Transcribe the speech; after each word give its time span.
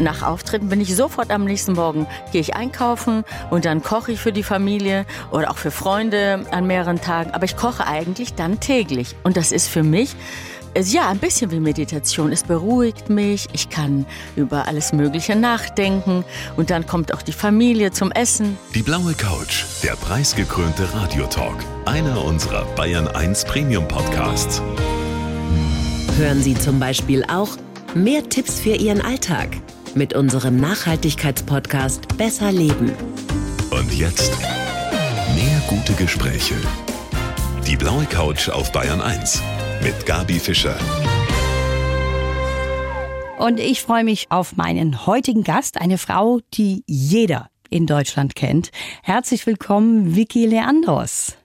nach 0.00 0.22
Auftritten 0.22 0.68
bin 0.68 0.80
ich 0.80 0.96
sofort 0.96 1.30
am 1.30 1.44
nächsten 1.44 1.72
Morgen, 1.72 2.06
gehe 2.32 2.40
ich 2.40 2.54
einkaufen 2.54 3.24
und 3.50 3.64
dann 3.64 3.82
koche 3.82 4.12
ich 4.12 4.20
für 4.20 4.32
die 4.32 4.42
Familie 4.42 5.06
oder 5.30 5.50
auch 5.50 5.58
für 5.58 5.70
Freunde 5.70 6.46
an 6.50 6.66
mehreren 6.66 7.00
Tagen. 7.00 7.30
Aber 7.32 7.44
ich 7.44 7.56
koche 7.56 7.86
eigentlich 7.86 8.34
dann 8.34 8.60
täglich. 8.60 9.14
Und 9.22 9.36
das 9.36 9.52
ist 9.52 9.68
für 9.68 9.82
mich 9.82 10.16
ja, 10.76 11.08
ein 11.08 11.18
bisschen 11.18 11.50
wie 11.50 11.60
Meditation. 11.60 12.32
Es 12.32 12.44
beruhigt 12.44 13.10
mich, 13.10 13.48
ich 13.52 13.70
kann 13.70 14.06
über 14.36 14.68
alles 14.68 14.92
Mögliche 14.92 15.36
nachdenken 15.36 16.24
und 16.56 16.70
dann 16.70 16.86
kommt 16.86 17.12
auch 17.12 17.22
die 17.22 17.32
Familie 17.32 17.90
zum 17.90 18.12
Essen. 18.12 18.56
Die 18.74 18.82
blaue 18.82 19.14
Couch, 19.14 19.64
der 19.82 19.96
preisgekrönte 19.96 20.92
Radiotalk, 20.94 21.56
einer 21.86 22.24
unserer 22.24 22.64
Bayern 22.76 23.08
1 23.08 23.44
Premium 23.46 23.86
Podcasts. 23.88 24.62
Hören 26.16 26.42
Sie 26.42 26.54
zum 26.54 26.78
Beispiel 26.78 27.24
auch 27.24 27.56
mehr 27.94 28.28
Tipps 28.28 28.60
für 28.60 28.74
Ihren 28.74 29.00
Alltag 29.00 29.48
mit 29.94 30.14
unserem 30.14 30.56
Nachhaltigkeitspodcast 30.56 32.16
Besser 32.16 32.52
Leben. 32.52 32.92
Und 33.70 33.92
jetzt 33.92 34.32
mehr 35.34 35.62
gute 35.68 35.94
Gespräche. 35.94 36.54
Die 37.66 37.76
blaue 37.76 38.04
Couch 38.06 38.48
auf 38.48 38.72
Bayern 38.72 39.00
1 39.00 39.42
mit 39.82 40.06
Gabi 40.06 40.38
Fischer. 40.38 40.76
Und 43.38 43.58
ich 43.58 43.80
freue 43.80 44.04
mich 44.04 44.26
auf 44.30 44.56
meinen 44.56 45.06
heutigen 45.06 45.44
Gast, 45.44 45.80
eine 45.80 45.98
Frau, 45.98 46.40
die 46.54 46.84
jeder 46.86 47.48
in 47.70 47.86
Deutschland 47.86 48.34
kennt. 48.34 48.70
Herzlich 49.02 49.46
willkommen, 49.46 50.14
Vicky 50.14 50.46
Leandros. 50.46 51.36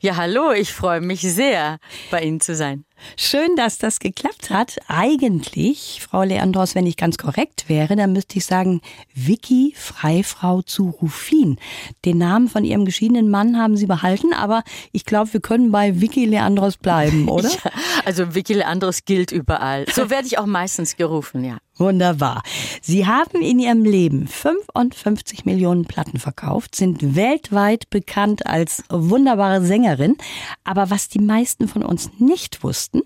Ja, 0.00 0.16
hallo, 0.16 0.52
ich 0.52 0.72
freue 0.72 1.00
mich 1.00 1.20
sehr, 1.22 1.78
bei 2.10 2.22
Ihnen 2.22 2.40
zu 2.40 2.54
sein. 2.54 2.84
Schön, 3.16 3.56
dass 3.56 3.78
das 3.78 3.98
geklappt 3.98 4.50
hat. 4.50 4.78
Eigentlich, 4.88 6.00
Frau 6.08 6.22
Leandros, 6.22 6.74
wenn 6.74 6.86
ich 6.86 6.96
ganz 6.96 7.18
korrekt 7.18 7.68
wäre, 7.68 7.96
dann 7.96 8.12
müsste 8.12 8.38
ich 8.38 8.46
sagen, 8.46 8.80
Vicky 9.14 9.74
Freifrau 9.76 10.62
zu 10.62 10.90
Rufin. 10.90 11.58
Den 12.04 12.18
Namen 12.18 12.48
von 12.48 12.64
Ihrem 12.64 12.84
geschiedenen 12.84 13.30
Mann 13.30 13.58
haben 13.58 13.76
Sie 13.76 13.86
behalten, 13.86 14.32
aber 14.32 14.62
ich 14.92 15.04
glaube, 15.04 15.32
wir 15.32 15.40
können 15.40 15.70
bei 15.70 16.00
Vicky 16.00 16.24
Leandros 16.24 16.76
bleiben, 16.76 17.28
oder? 17.30 17.50
Ja, 17.50 17.70
also 18.04 18.34
Vicky 18.34 18.54
Leandros 18.54 19.04
gilt 19.04 19.32
überall. 19.32 19.86
So 19.92 20.10
werde 20.10 20.26
ich 20.26 20.38
auch 20.38 20.46
meistens 20.46 20.96
gerufen, 20.96 21.44
ja. 21.44 21.58
Wunderbar. 21.80 22.42
Sie 22.82 23.06
haben 23.06 23.40
in 23.40 23.58
Ihrem 23.58 23.84
Leben 23.84 24.28
55 24.28 25.46
Millionen 25.46 25.86
Platten 25.86 26.18
verkauft, 26.18 26.74
sind 26.74 27.16
weltweit 27.16 27.88
bekannt 27.88 28.44
als 28.44 28.84
wunderbare 28.90 29.64
Sängerin. 29.64 30.18
Aber 30.62 30.90
was 30.90 31.08
die 31.08 31.20
meisten 31.20 31.68
von 31.68 31.82
uns 31.82 32.10
nicht 32.18 32.62
wussten, 32.62 32.89
wussten, 32.92 33.02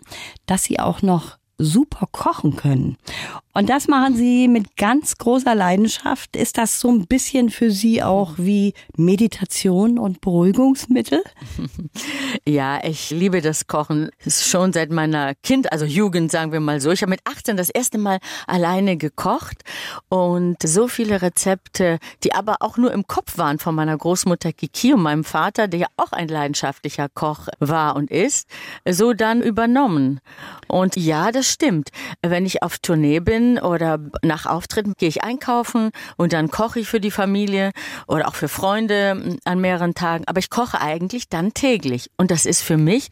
dass 0.46 0.64
sie 0.64 0.78
auch 0.78 1.02
noch 1.02 1.38
super 1.58 2.06
kochen 2.10 2.56
können. 2.56 2.96
Und 3.56 3.70
das 3.70 3.86
machen 3.86 4.16
Sie 4.16 4.48
mit 4.48 4.76
ganz 4.76 5.16
großer 5.16 5.54
Leidenschaft. 5.54 6.34
Ist 6.34 6.58
das 6.58 6.80
so 6.80 6.90
ein 6.90 7.06
bisschen 7.06 7.50
für 7.50 7.70
Sie 7.70 8.02
auch 8.02 8.34
wie 8.36 8.74
Meditation 8.96 9.96
und 9.98 10.20
Beruhigungsmittel? 10.20 11.22
Ja, 12.46 12.84
ich 12.84 13.10
liebe 13.10 13.40
das 13.40 13.68
Kochen. 13.68 14.10
Ist 14.24 14.46
schon 14.46 14.72
seit 14.72 14.90
meiner 14.90 15.34
Kind, 15.36 15.72
also 15.72 15.84
Jugend, 15.84 16.30
sagen 16.30 16.52
wir 16.52 16.60
mal 16.60 16.80
so. 16.80 16.90
Ich 16.90 17.00
habe 17.00 17.10
mit 17.10 17.20
18 17.24 17.56
das 17.56 17.70
erste 17.70 17.96
Mal 17.96 18.18
alleine 18.46 18.96
gekocht 18.96 19.62
und 20.08 20.56
so 20.62 20.88
viele 20.88 21.22
Rezepte, 21.22 21.98
die 22.22 22.34
aber 22.34 22.56
auch 22.60 22.76
nur 22.76 22.92
im 22.92 23.06
Kopf 23.06 23.38
waren 23.38 23.58
von 23.58 23.74
meiner 23.74 23.96
Großmutter 23.96 24.52
Kiki 24.52 24.92
und 24.92 25.02
meinem 25.02 25.24
Vater, 25.24 25.68
der 25.68 25.80
ja 25.80 25.86
auch 25.96 26.12
ein 26.12 26.28
leidenschaftlicher 26.28 27.08
Koch 27.08 27.48
war 27.60 27.96
und 27.96 28.10
ist, 28.10 28.48
so 28.88 29.14
dann 29.14 29.40
übernommen. 29.40 30.20
Und 30.68 30.96
ja, 30.96 31.32
das 31.32 31.48
stimmt. 31.50 31.90
Wenn 32.20 32.44
ich 32.44 32.62
auf 32.62 32.78
Tournee 32.78 33.20
bin, 33.20 33.43
bin 33.44 33.58
oder 33.58 33.98
nach 34.22 34.46
Auftritten 34.46 34.94
gehe 34.96 35.08
ich 35.08 35.22
einkaufen 35.22 35.90
und 36.16 36.32
dann 36.32 36.50
koche 36.50 36.80
ich 36.80 36.88
für 36.88 37.00
die 37.00 37.10
Familie 37.10 37.70
oder 38.06 38.28
auch 38.28 38.34
für 38.34 38.48
Freunde 38.48 39.38
an 39.44 39.60
mehreren 39.60 39.94
Tagen. 39.94 40.24
Aber 40.26 40.38
ich 40.38 40.50
koche 40.50 40.80
eigentlich 40.80 41.28
dann 41.28 41.54
täglich. 41.54 42.10
Und 42.16 42.30
das 42.30 42.46
ist 42.46 42.62
für 42.62 42.76
mich, 42.76 43.08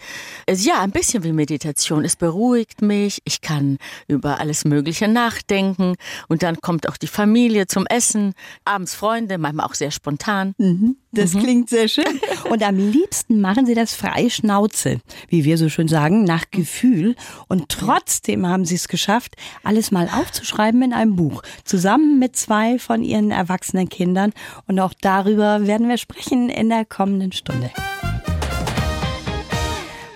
ja, 0.48 0.80
ein 0.80 0.90
bisschen 0.90 1.24
wie 1.24 1.32
Meditation. 1.32 2.04
Es 2.04 2.16
beruhigt 2.16 2.82
mich. 2.82 3.20
Ich 3.24 3.40
kann 3.40 3.78
über 4.08 4.40
alles 4.40 4.64
Mögliche 4.64 5.08
nachdenken. 5.08 5.94
Und 6.28 6.42
dann 6.42 6.60
kommt 6.60 6.88
auch 6.88 6.96
die 6.96 7.06
Familie 7.06 7.66
zum 7.66 7.86
Essen. 7.86 8.34
Abends 8.64 8.94
Freunde, 8.94 9.38
manchmal 9.38 9.66
auch 9.66 9.74
sehr 9.74 9.90
spontan. 9.90 10.54
Mhm. 10.58 10.96
Das 11.12 11.34
mhm. 11.34 11.40
klingt 11.40 11.70
sehr 11.70 11.88
schön. 11.88 12.20
Und 12.50 12.62
am 12.62 12.76
liebsten 12.76 13.40
machen 13.40 13.66
Sie 13.66 13.74
das 13.74 13.94
frei 13.94 14.30
Schnauze, 14.30 15.00
wie 15.28 15.44
wir 15.44 15.58
so 15.58 15.68
schön 15.68 15.88
sagen, 15.88 16.24
nach 16.24 16.50
Gefühl. 16.50 17.16
Und 17.48 17.68
trotzdem 17.68 18.46
haben 18.46 18.64
Sie 18.64 18.74
es 18.74 18.88
geschafft, 18.88 19.36
alles 19.62 19.90
mal 19.90 20.08
aufzuschreiben 20.08 20.82
in 20.82 20.92
einem 20.94 21.16
Buch, 21.16 21.42
zusammen 21.64 22.18
mit 22.18 22.36
zwei 22.36 22.78
von 22.78 23.02
Ihren 23.02 23.30
erwachsenen 23.30 23.90
Kindern. 23.90 24.32
Und 24.66 24.80
auch 24.80 24.94
darüber 25.00 25.66
werden 25.66 25.88
wir 25.88 25.98
sprechen 25.98 26.48
in 26.48 26.70
der 26.70 26.86
kommenden 26.86 27.32
Stunde. 27.32 27.70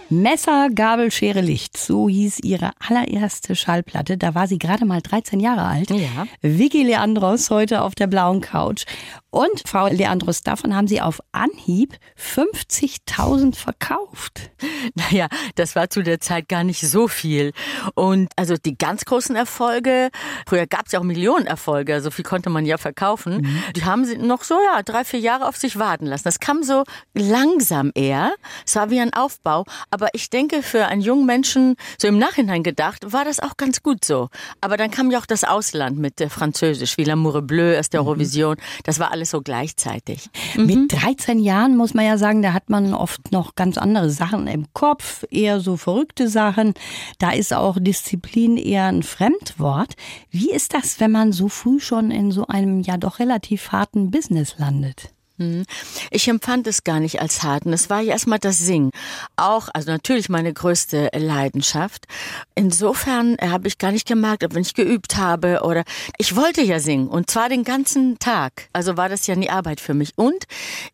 Messer, 0.09 0.69
Gabel, 0.73 1.11
Schere, 1.11 1.41
Licht. 1.41 1.77
So 1.77 2.09
hieß 2.09 2.41
ihre 2.41 2.71
allererste 2.79 3.57
Schallplatte. 3.57 4.17
Da 4.17 4.35
war 4.35 4.47
sie 4.47 4.59
gerade 4.59 4.85
mal 4.85 5.01
13 5.01 5.41
Jahre 5.41 5.65
alt. 5.65 5.91
Ja. 5.91 6.27
Vicky 6.43 6.85
Leandros 6.85 7.51
heute 7.51 7.83
auf 7.83 7.95
der 7.95 8.07
blauen 8.07 8.41
Couch. 8.41 8.85
Und 9.31 9.69
Frau 9.69 9.89
Leandros, 9.89 10.41
davon 10.41 10.75
haben 10.75 10.89
Sie 10.89 11.03
auf 11.03 11.21
Anhieb 11.33 11.99
50.000 12.19 13.55
verkauft. 13.55 14.51
Naja, 14.95 15.27
das 15.57 15.75
war 15.75 15.91
zu 15.91 16.03
der 16.03 16.21
Zeit 16.21 16.49
gar 16.49 16.63
nicht 16.63 16.81
so 16.81 17.09
viel. 17.09 17.53
Und 17.95 18.31
also 18.37 18.55
die 18.57 18.79
ganz 18.79 19.05
großen 19.05 19.35
Erfolge, 19.35 20.11
früher 20.49 20.67
gab 20.67 20.87
es 20.87 20.93
ja 20.93 21.01
auch 21.01 21.05
Millionen 21.05 21.47
Erfolge, 21.47 22.01
so 22.01 22.11
viel 22.11 22.25
konnte 22.25 22.51
man 22.51 22.65
ja 22.65 22.79
verkaufen, 22.79 23.39
mhm. 23.39 23.63
die 23.75 23.85
haben 23.85 24.05
sie 24.05 24.17
noch 24.17 24.45
so, 24.45 24.55
ja, 24.55 24.83
drei, 24.83 25.05
vier 25.05 25.21
Jahre 25.21 25.49
auf 25.49 25.57
sich 25.57 25.79
warten 25.79 26.07
lassen. 26.07 26.25
Das 26.25 26.41
kam 26.41 26.63
so 26.63 26.85
langsam 27.15 27.91
eher. 27.95 28.35
Es 28.65 28.77
war 28.77 28.91
wie 28.91 29.01
ein 29.01 29.13
Aufbau. 29.13 29.65
Aber 29.91 29.96
ich 30.13 30.31
denke, 30.31 30.63
für 30.63 30.87
einen 30.87 31.03
jungen 31.03 31.27
Menschen, 31.27 31.77
so 31.99 32.09
im 32.09 32.19
Nachhinein 32.19 32.63
gedacht, 32.63 33.13
war 33.13 33.25
das 33.25 33.41
auch 33.41 33.57
ganz 33.57 33.83
gut 33.83 34.05
so. 34.05 34.29
Aber 34.61 34.77
dann 34.77 34.91
kam 34.91 35.11
ja 35.11 35.19
auch 35.19 35.27
das 35.27 35.45
Ausland 35.45 35.99
mit 35.99 36.21
der 36.21 36.31
Französisch, 36.31 36.97
wie 36.97 37.05
L'amour 37.05 37.43
bleu 37.43 37.79
aus 37.79 37.91
der 37.91 38.01
mhm. 38.01 38.09
Eurovision. 38.09 38.57
Das 38.85 38.99
war 38.99 39.13
alles 39.13 39.27
alles 39.27 39.31
so 39.31 39.41
gleichzeitig. 39.41 40.31
Mhm. 40.57 40.67
Mit 40.67 40.93
13 40.93 41.41
Jahren 41.41 41.77
muss 41.77 41.95
man 41.95 42.05
ja 42.05 42.19
sagen, 42.19 42.43
da 42.43 42.53
hat 42.53 42.71
man 42.71 42.95
oft 42.95 43.33
noch 43.33 43.55
ganz 43.55 43.79
andere 43.79 44.11
Sachen 44.11 44.47
im 44.47 44.67
Kopf, 44.73 45.25
eher 45.31 45.61
so 45.61 45.77
verrückte 45.77 46.29
Sachen. 46.29 46.75
Da 47.19 47.31
ist 47.33 47.53
auch 47.53 47.77
Disziplin 47.81 48.57
eher 48.57 48.87
ein 48.87 49.03
Fremdwort. 49.03 49.95
Wie 50.31 50.51
ist 50.51 50.75
das, 50.75 51.01
wenn 51.01 51.11
man 51.11 51.33
so 51.33 51.49
früh 51.49 51.81
schon 51.81 52.11
in 52.11 52.31
so 52.31 52.47
einem 52.47 52.81
ja 52.81 52.97
doch 52.97 53.19
relativ 53.19 53.73
harten 53.73 54.11
Business 54.11 54.57
landet? 54.59 55.16
Mhm. 55.39 55.65
Ich 56.11 56.29
empfand 56.29 56.67
es 56.67 56.85
gar 56.85 57.01
nicht 57.01 57.21
als 57.21 57.43
harten. 57.43 57.73
Es 57.73 57.91
war 57.91 58.01
ja 58.01 58.13
erstmal 58.13 58.39
das 58.39 58.59
Singen. 58.59 58.91
Auch, 59.37 59.69
also 59.73 59.91
natürlich 59.91 60.29
meine 60.29 60.53
größte 60.53 61.11
Leidenschaft. 61.15 62.07
Insofern 62.55 63.37
habe 63.41 63.69
ich 63.69 63.79
gar 63.79 63.93
nicht 63.93 64.07
gemerkt, 64.07 64.45
ob 64.45 64.55
wenn 64.55 64.63
ich 64.63 64.75
geübt 64.75 65.17
habe 65.17 65.61
oder 65.63 65.85
ich 66.19 66.37
wollte 66.37 66.63
ja 66.63 66.81
singen 66.81 67.09
und 67.09 67.31
zwar 67.31 67.49
den 67.49 67.65
ganzen 67.65 68.19
Tag. 68.19 68.69
Also 68.73 68.97
war 68.97 69.09
das 69.09 69.27
ja 69.27 69.37
nie 69.37 69.51
Arbeit 69.51 69.81
für 69.81 69.95
mich. 69.95 70.13
Und 70.17 70.45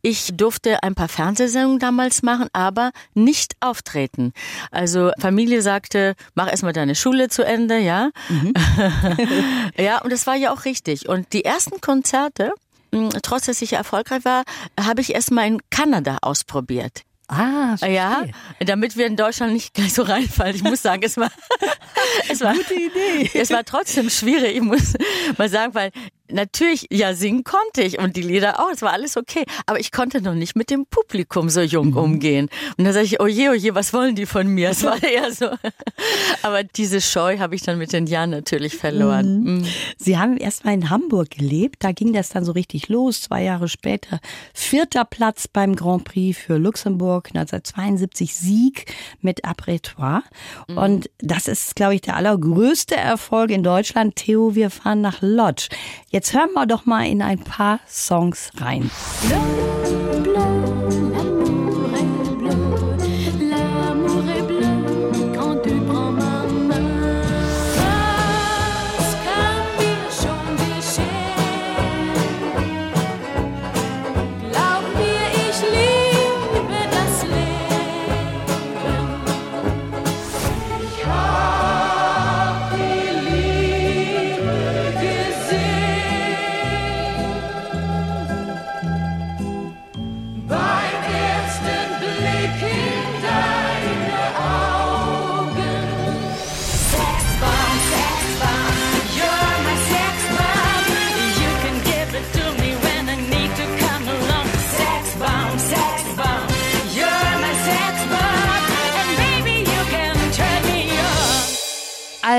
ich 0.03 0.31
durfte 0.37 0.83
ein 0.83 0.95
paar 0.95 1.09
Fernsehsendungen 1.09 1.79
damals 1.79 2.23
machen, 2.23 2.49
aber 2.53 2.93
nicht 3.15 3.55
auftreten. 3.61 4.33
Also 4.71 5.13
Familie 5.19 5.63
sagte, 5.63 6.15
mach 6.35 6.49
erstmal 6.49 6.73
deine 6.73 6.95
Schule 6.95 7.29
zu 7.29 7.45
Ende, 7.45 7.79
ja. 7.79 8.11
Mhm. 8.29 8.55
ja, 9.77 10.03
und 10.03 10.13
das 10.13 10.27
war 10.27 10.37
ja 10.37 10.53
auch 10.53 10.65
richtig. 10.65 11.09
Und 11.09 11.33
die 11.33 11.45
ersten 11.45 11.81
Konzerte, 11.81 12.53
trotz 13.23 13.47
dass 13.47 13.63
ich 13.63 13.73
erfolgreich 13.73 14.25
war, 14.25 14.45
habe 14.79 15.01
ich 15.01 15.15
erst 15.15 15.31
mal 15.31 15.47
in 15.47 15.61
Kanada 15.71 16.19
ausprobiert. 16.23 17.03
Ah, 17.29 17.79
verstehe. 17.79 17.95
ja, 17.95 18.25
damit 18.61 18.97
wir 18.97 19.07
in 19.07 19.17
Deutschland 19.17 19.55
nicht 19.55 19.73
gleich 19.73 19.95
so 19.95 20.03
reinfallen. 20.03 20.55
Ich 20.55 20.63
muss 20.63 20.83
sagen, 20.83 21.03
es 21.03 21.17
war, 21.17 21.31
es 22.29 22.41
war, 22.41 22.55
Gute 22.55 22.75
Idee. 22.75 23.31
Es 23.33 23.51
war 23.51 23.65
trotzdem 23.65 24.11
schwierig. 24.11 24.57
Ich 24.57 24.63
muss 24.63 24.95
mal 25.39 25.49
sagen, 25.49 25.75
weil 25.75 25.93
natürlich, 26.32 26.87
ja, 26.90 27.14
singen 27.14 27.44
konnte 27.44 27.82
ich 27.82 27.99
und 27.99 28.17
die 28.17 28.23
Lieder 28.23 28.61
auch, 28.61 28.70
es 28.73 28.82
war 28.82 28.93
alles 28.93 29.17
okay. 29.17 29.44
Aber 29.67 29.79
ich 29.81 29.93
konnte 29.93 30.20
noch 30.20 30.34
nicht 30.34 30.56
mit 30.56 30.70
dem 30.70 30.87
Publikum 30.87 31.49
so 31.49 31.61
jung 31.61 31.90
mhm. 31.90 31.96
umgehen. 31.96 32.49
Und 32.76 32.84
da 32.84 32.93
sage 32.93 33.06
ich, 33.06 33.20
oh 33.20 33.26
je, 33.26 33.50
oh 33.50 33.55
je, 33.55 33.75
was 33.75 33.93
wollen 33.93 34.14
die 34.14 34.26
von 34.26 34.46
mir? 34.46 34.70
Es 34.70 34.82
war 34.84 35.02
eher 35.02 35.32
so. 35.32 35.50
Aber 36.43 36.62
diese 36.62 37.00
Scheu 37.00 37.38
habe 37.38 37.55
ich 37.55 37.62
dann 37.62 37.79
mit 37.79 37.93
den 37.93 38.06
Jahren 38.06 38.31
natürlich 38.31 38.76
verloren. 38.76 39.43
Mhm. 39.43 39.55
Mhm. 39.56 39.64
Sie 39.96 40.19
haben 40.19 40.37
erst 40.37 40.64
mal 40.64 40.75
in 40.75 40.90
Hamburg 40.90 41.31
gelebt, 41.31 41.76
da 41.81 41.93
ging 41.93 42.12
das 42.12 42.31
dann 42.31 42.44
so 42.44 42.52
richtig 42.52 42.88
los, 42.88 43.23
zwei 43.23 43.43
Jahre 43.43 43.69
später. 43.69 44.20
Vierter 44.55 45.05
Platz 45.05 45.49
beim 45.49 45.76
Grand 45.76 46.05
Prix 46.05 46.38
für 46.38 46.56
Luxemburg, 46.56 47.28
1972 47.28 48.35
Sieg 48.35 48.93
mit 49.20 49.44
Apretoire. 49.44 50.23
Mhm. 50.69 50.78
Und 50.78 51.11
das 51.19 51.49
ist, 51.49 51.76
glaube 51.76 51.94
ich, 51.94 52.00
der 52.00 52.17
allergrößte 52.17 52.96
Erfolg 52.96 53.50
in 53.50 53.62
Deutschland. 53.62 54.17
Theo, 54.17 54.55
wir 54.55 54.70
fahren 54.70 55.00
nach 55.00 55.19
Lodge. 55.20 55.69
Jetzt 56.11 56.22
Jetzt 56.23 56.35
hören 56.35 56.53
wir 56.55 56.67
doch 56.67 56.87
mal 56.87 57.05
in 57.05 57.21
ein 57.21 57.41
paar 57.41 57.81
Songs 57.89 58.53
rein. 58.61 58.89
Bleu, 59.27 60.21
bleu, 60.23 61.31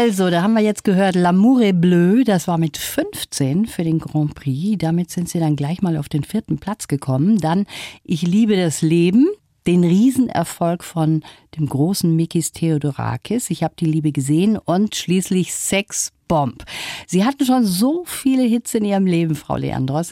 Also, 0.06 0.30
da 0.30 0.42
haben 0.42 0.56
wir 0.56 0.62
jetzt 0.62 0.84
gehört, 0.84 1.16
L'amour 1.16 1.62
est 1.62 1.80
bleu, 1.80 2.26
das 2.26 2.50
war 2.50 2.58
mit 2.58 2.76
15 2.76 3.68
für 3.68 3.86
den 3.86 4.00
Grand 4.00 4.36
Prix. 4.36 4.78
Damit 4.78 5.10
sind 5.10 5.30
sie 5.30 5.40
dann 5.40 5.56
gleich 5.56 5.82
mal 5.82 5.96
auf 5.96 6.10
den 6.10 6.26
vierten 6.26 6.58
Platz 6.58 6.90
gekommen. 6.90 7.38
Dann 7.38 7.66
Ich 8.04 8.24
liebe 8.24 8.58
das 8.58 8.82
Leben, 8.82 9.30
den 9.66 9.86
Riesenerfolg 9.86 10.84
von 10.84 11.24
dem 11.58 11.68
großen 11.68 12.14
Mikis 12.14 12.52
Theodorakis. 12.52 13.50
Ich 13.50 13.64
habe 13.64 13.76
die 13.80 13.86
Liebe 13.86 14.12
gesehen 14.12 14.58
und 14.58 14.94
schließlich 14.94 15.54
Sex 15.54 16.12
Bomb. 16.28 16.66
Sie 17.08 17.24
hatten 17.24 17.46
schon 17.46 17.64
so 17.64 18.04
viele 18.06 18.44
Hits 18.44 18.74
in 18.74 18.84
ihrem 18.84 19.06
Leben, 19.06 19.36
Frau 19.36 19.56
Leandros. 19.56 20.12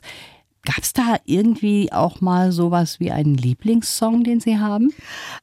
Gab 0.64 0.84
es 0.84 0.94
da 0.94 1.18
irgendwie 1.26 1.92
auch 1.92 2.22
mal 2.22 2.52
sowas 2.52 3.00
wie 3.00 3.12
einen 3.12 3.36
Lieblingssong, 3.36 4.24
den 4.24 4.40
Sie 4.40 4.60
haben? 4.60 4.94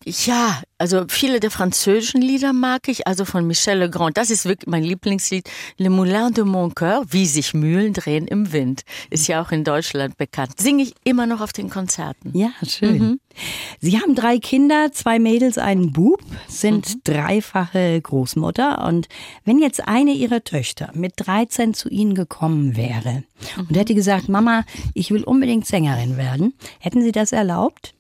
Ja, 0.04 0.62
also 0.78 1.06
viele 1.08 1.40
der 1.40 1.50
französischen 1.50 2.22
Lieder 2.22 2.52
mag 2.52 2.88
ich, 2.88 3.08
also 3.08 3.24
von 3.24 3.44
Michel 3.46 3.78
Legrand. 3.78 4.16
Das 4.16 4.30
ist 4.30 4.44
wirklich 4.44 4.68
mein 4.68 4.84
Lieblingslied. 4.84 5.50
Le 5.76 5.90
Moulin 5.90 6.32
de 6.32 6.44
mon 6.44 6.72
Coeur, 6.72 7.04
wie 7.10 7.26
sich 7.26 7.52
Mühlen 7.52 7.92
drehen 7.92 8.28
im 8.28 8.52
Wind. 8.52 8.82
Ist 9.10 9.26
ja 9.26 9.42
auch 9.42 9.50
in 9.50 9.64
Deutschland 9.64 10.16
bekannt. 10.16 10.60
Singe 10.60 10.84
ich 10.84 10.94
immer 11.02 11.26
noch 11.26 11.40
auf 11.40 11.52
den 11.52 11.68
Konzerten. 11.68 12.36
Ja, 12.38 12.50
schön. 12.64 12.98
Mhm. 12.98 13.20
Sie 13.80 14.00
haben 14.00 14.14
drei 14.14 14.38
Kinder, 14.38 14.92
zwei 14.92 15.18
Mädels, 15.18 15.58
einen 15.58 15.92
Bub, 15.92 16.20
sind 16.48 16.88
mhm. 16.88 17.00
dreifache 17.04 18.00
Großmutter. 18.00 18.84
Und 18.86 19.08
wenn 19.44 19.58
jetzt 19.58 19.86
eine 19.86 20.12
ihrer 20.12 20.44
Töchter 20.44 20.90
mit 20.94 21.14
13 21.16 21.74
zu 21.74 21.88
Ihnen 21.88 22.14
gekommen 22.14 22.76
wäre 22.76 23.22
mhm. 23.56 23.66
und 23.68 23.76
hätte 23.76 23.94
gesagt, 23.94 24.28
Mama, 24.28 24.64
ich 24.94 25.07
will 25.12 25.24
unbedingt 25.24 25.66
Sängerin 25.66 26.16
werden, 26.16 26.54
hätten 26.80 27.02
Sie 27.02 27.12
das 27.12 27.32
erlaubt? 27.32 27.94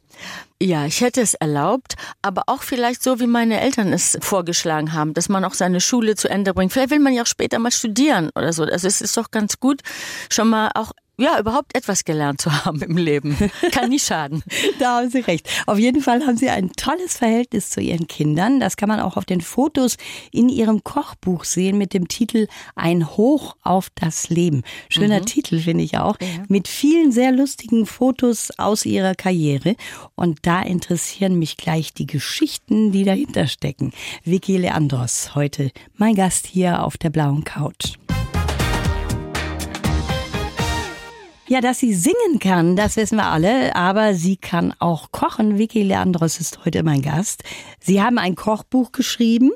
Ja, 0.60 0.86
ich 0.86 1.00
hätte 1.00 1.20
es 1.20 1.34
erlaubt, 1.34 1.94
aber 2.20 2.44
auch 2.46 2.62
vielleicht 2.62 3.02
so, 3.02 3.20
wie 3.20 3.28
meine 3.28 3.60
Eltern 3.60 3.92
es 3.92 4.18
vorgeschlagen 4.20 4.92
haben, 4.92 5.14
dass 5.14 5.28
man 5.28 5.44
auch 5.44 5.54
seine 5.54 5.80
Schule 5.80 6.16
zu 6.16 6.28
Ende 6.28 6.52
bringt. 6.52 6.72
Vielleicht 6.72 6.90
will 6.90 6.98
man 6.98 7.14
ja 7.14 7.22
auch 7.22 7.26
später 7.26 7.60
mal 7.60 7.70
studieren 7.70 8.30
oder 8.34 8.52
so. 8.52 8.64
Also 8.64 8.88
es 8.88 9.00
ist 9.00 9.16
doch 9.16 9.30
ganz 9.30 9.60
gut, 9.60 9.82
schon 10.28 10.48
mal 10.48 10.70
auch 10.74 10.92
ja, 11.18 11.38
überhaupt 11.38 11.76
etwas 11.76 12.04
gelernt 12.04 12.40
zu 12.40 12.64
haben 12.64 12.80
im 12.82 12.96
Leben. 12.96 13.36
Kann 13.72 13.90
nie 13.90 13.98
schaden. 13.98 14.42
da 14.78 14.98
haben 14.98 15.10
Sie 15.10 15.18
recht. 15.18 15.48
Auf 15.66 15.78
jeden 15.78 16.00
Fall 16.00 16.24
haben 16.24 16.36
Sie 16.36 16.48
ein 16.48 16.70
tolles 16.72 17.16
Verhältnis 17.16 17.70
zu 17.70 17.80
Ihren 17.80 18.06
Kindern. 18.06 18.60
Das 18.60 18.76
kann 18.76 18.88
man 18.88 19.00
auch 19.00 19.16
auf 19.16 19.24
den 19.24 19.40
Fotos 19.40 19.96
in 20.30 20.48
Ihrem 20.48 20.84
Kochbuch 20.84 21.44
sehen 21.44 21.76
mit 21.76 21.92
dem 21.92 22.06
Titel 22.06 22.46
Ein 22.76 23.16
Hoch 23.16 23.56
auf 23.62 23.88
das 23.96 24.30
Leben. 24.30 24.62
Schöner 24.88 25.20
mhm. 25.20 25.26
Titel, 25.26 25.58
finde 25.58 25.84
ich 25.84 25.98
auch. 25.98 26.16
Ja. 26.20 26.28
Mit 26.48 26.68
vielen 26.68 27.10
sehr 27.10 27.32
lustigen 27.32 27.84
Fotos 27.86 28.52
aus 28.56 28.86
Ihrer 28.86 29.14
Karriere. 29.14 29.74
Und 30.14 30.38
da 30.42 30.62
interessieren 30.62 31.38
mich 31.38 31.56
gleich 31.56 31.92
die 31.92 32.06
Geschichten, 32.06 32.92
die 32.92 33.02
dahinter 33.04 33.48
stecken. 33.48 33.92
Vicky 34.24 34.56
Leandros, 34.56 35.34
heute 35.34 35.72
mein 35.96 36.14
Gast 36.14 36.46
hier 36.46 36.84
auf 36.84 36.96
der 36.96 37.10
blauen 37.10 37.42
Couch. 37.42 37.96
Ja, 41.50 41.62
dass 41.62 41.78
sie 41.78 41.94
singen 41.94 42.38
kann, 42.40 42.76
das 42.76 42.96
wissen 42.96 43.16
wir 43.16 43.24
alle, 43.24 43.74
aber 43.74 44.12
sie 44.12 44.36
kann 44.36 44.74
auch 44.80 45.12
kochen. 45.12 45.56
Vicky 45.56 45.82
Leandros 45.82 46.40
ist 46.40 46.62
heute 46.66 46.82
mein 46.82 47.00
Gast. 47.00 47.42
Sie 47.80 48.02
haben 48.02 48.18
ein 48.18 48.34
Kochbuch 48.34 48.92
geschrieben 48.92 49.52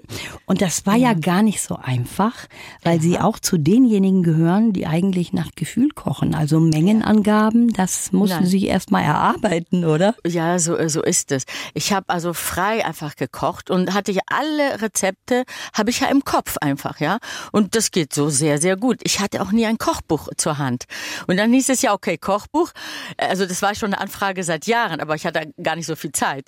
und 0.46 0.62
das 0.62 0.86
war 0.86 0.96
ja, 0.96 1.10
ja 1.10 1.12
gar 1.12 1.42
nicht 1.42 1.60
so 1.60 1.76
einfach, 1.76 2.46
weil 2.82 2.96
ja. 2.96 3.02
sie 3.02 3.18
auch 3.18 3.38
zu 3.38 3.58
denjenigen 3.58 4.22
gehören, 4.22 4.72
die 4.72 4.86
eigentlich 4.86 5.34
nach 5.34 5.50
Gefühl 5.54 5.90
kochen. 5.90 6.34
Also 6.34 6.60
Mengenangaben, 6.60 7.74
das 7.74 8.10
mussten 8.10 8.46
sie 8.46 8.64
erst 8.64 8.90
mal 8.90 9.02
erarbeiten, 9.02 9.84
oder? 9.84 10.14
Ja, 10.26 10.58
so, 10.58 10.88
so 10.88 11.02
ist 11.02 11.30
es. 11.30 11.44
Ich 11.74 11.92
habe 11.92 12.08
also 12.08 12.32
frei 12.32 12.86
einfach 12.86 13.16
gekocht 13.16 13.68
und 13.68 13.92
hatte 13.92 14.12
ja 14.12 14.22
alle 14.28 14.80
Rezepte, 14.80 15.44
habe 15.74 15.90
ich 15.90 16.00
ja 16.00 16.06
im 16.06 16.24
Kopf 16.24 16.56
einfach, 16.62 17.00
ja. 17.00 17.18
Und 17.50 17.76
das 17.76 17.90
geht 17.90 18.14
so 18.14 18.30
sehr, 18.30 18.58
sehr 18.62 18.78
gut. 18.78 19.00
Ich 19.02 19.20
hatte 19.20 19.42
auch 19.42 19.52
nie 19.52 19.66
ein 19.66 19.76
Kochbuch 19.76 20.28
zur 20.38 20.56
Hand. 20.56 20.84
Und 21.26 21.36
dann 21.36 21.52
hieß 21.52 21.68
es 21.68 21.81
ja, 21.82 21.92
okay, 21.92 22.18
Kochbuch. 22.18 22.72
Also 23.16 23.46
das 23.46 23.62
war 23.62 23.74
schon 23.74 23.92
eine 23.92 24.00
Anfrage 24.00 24.44
seit 24.44 24.66
Jahren, 24.66 25.00
aber 25.00 25.14
ich 25.14 25.26
hatte 25.26 25.52
gar 25.62 25.76
nicht 25.76 25.86
so 25.86 25.96
viel 25.96 26.12
Zeit. 26.12 26.46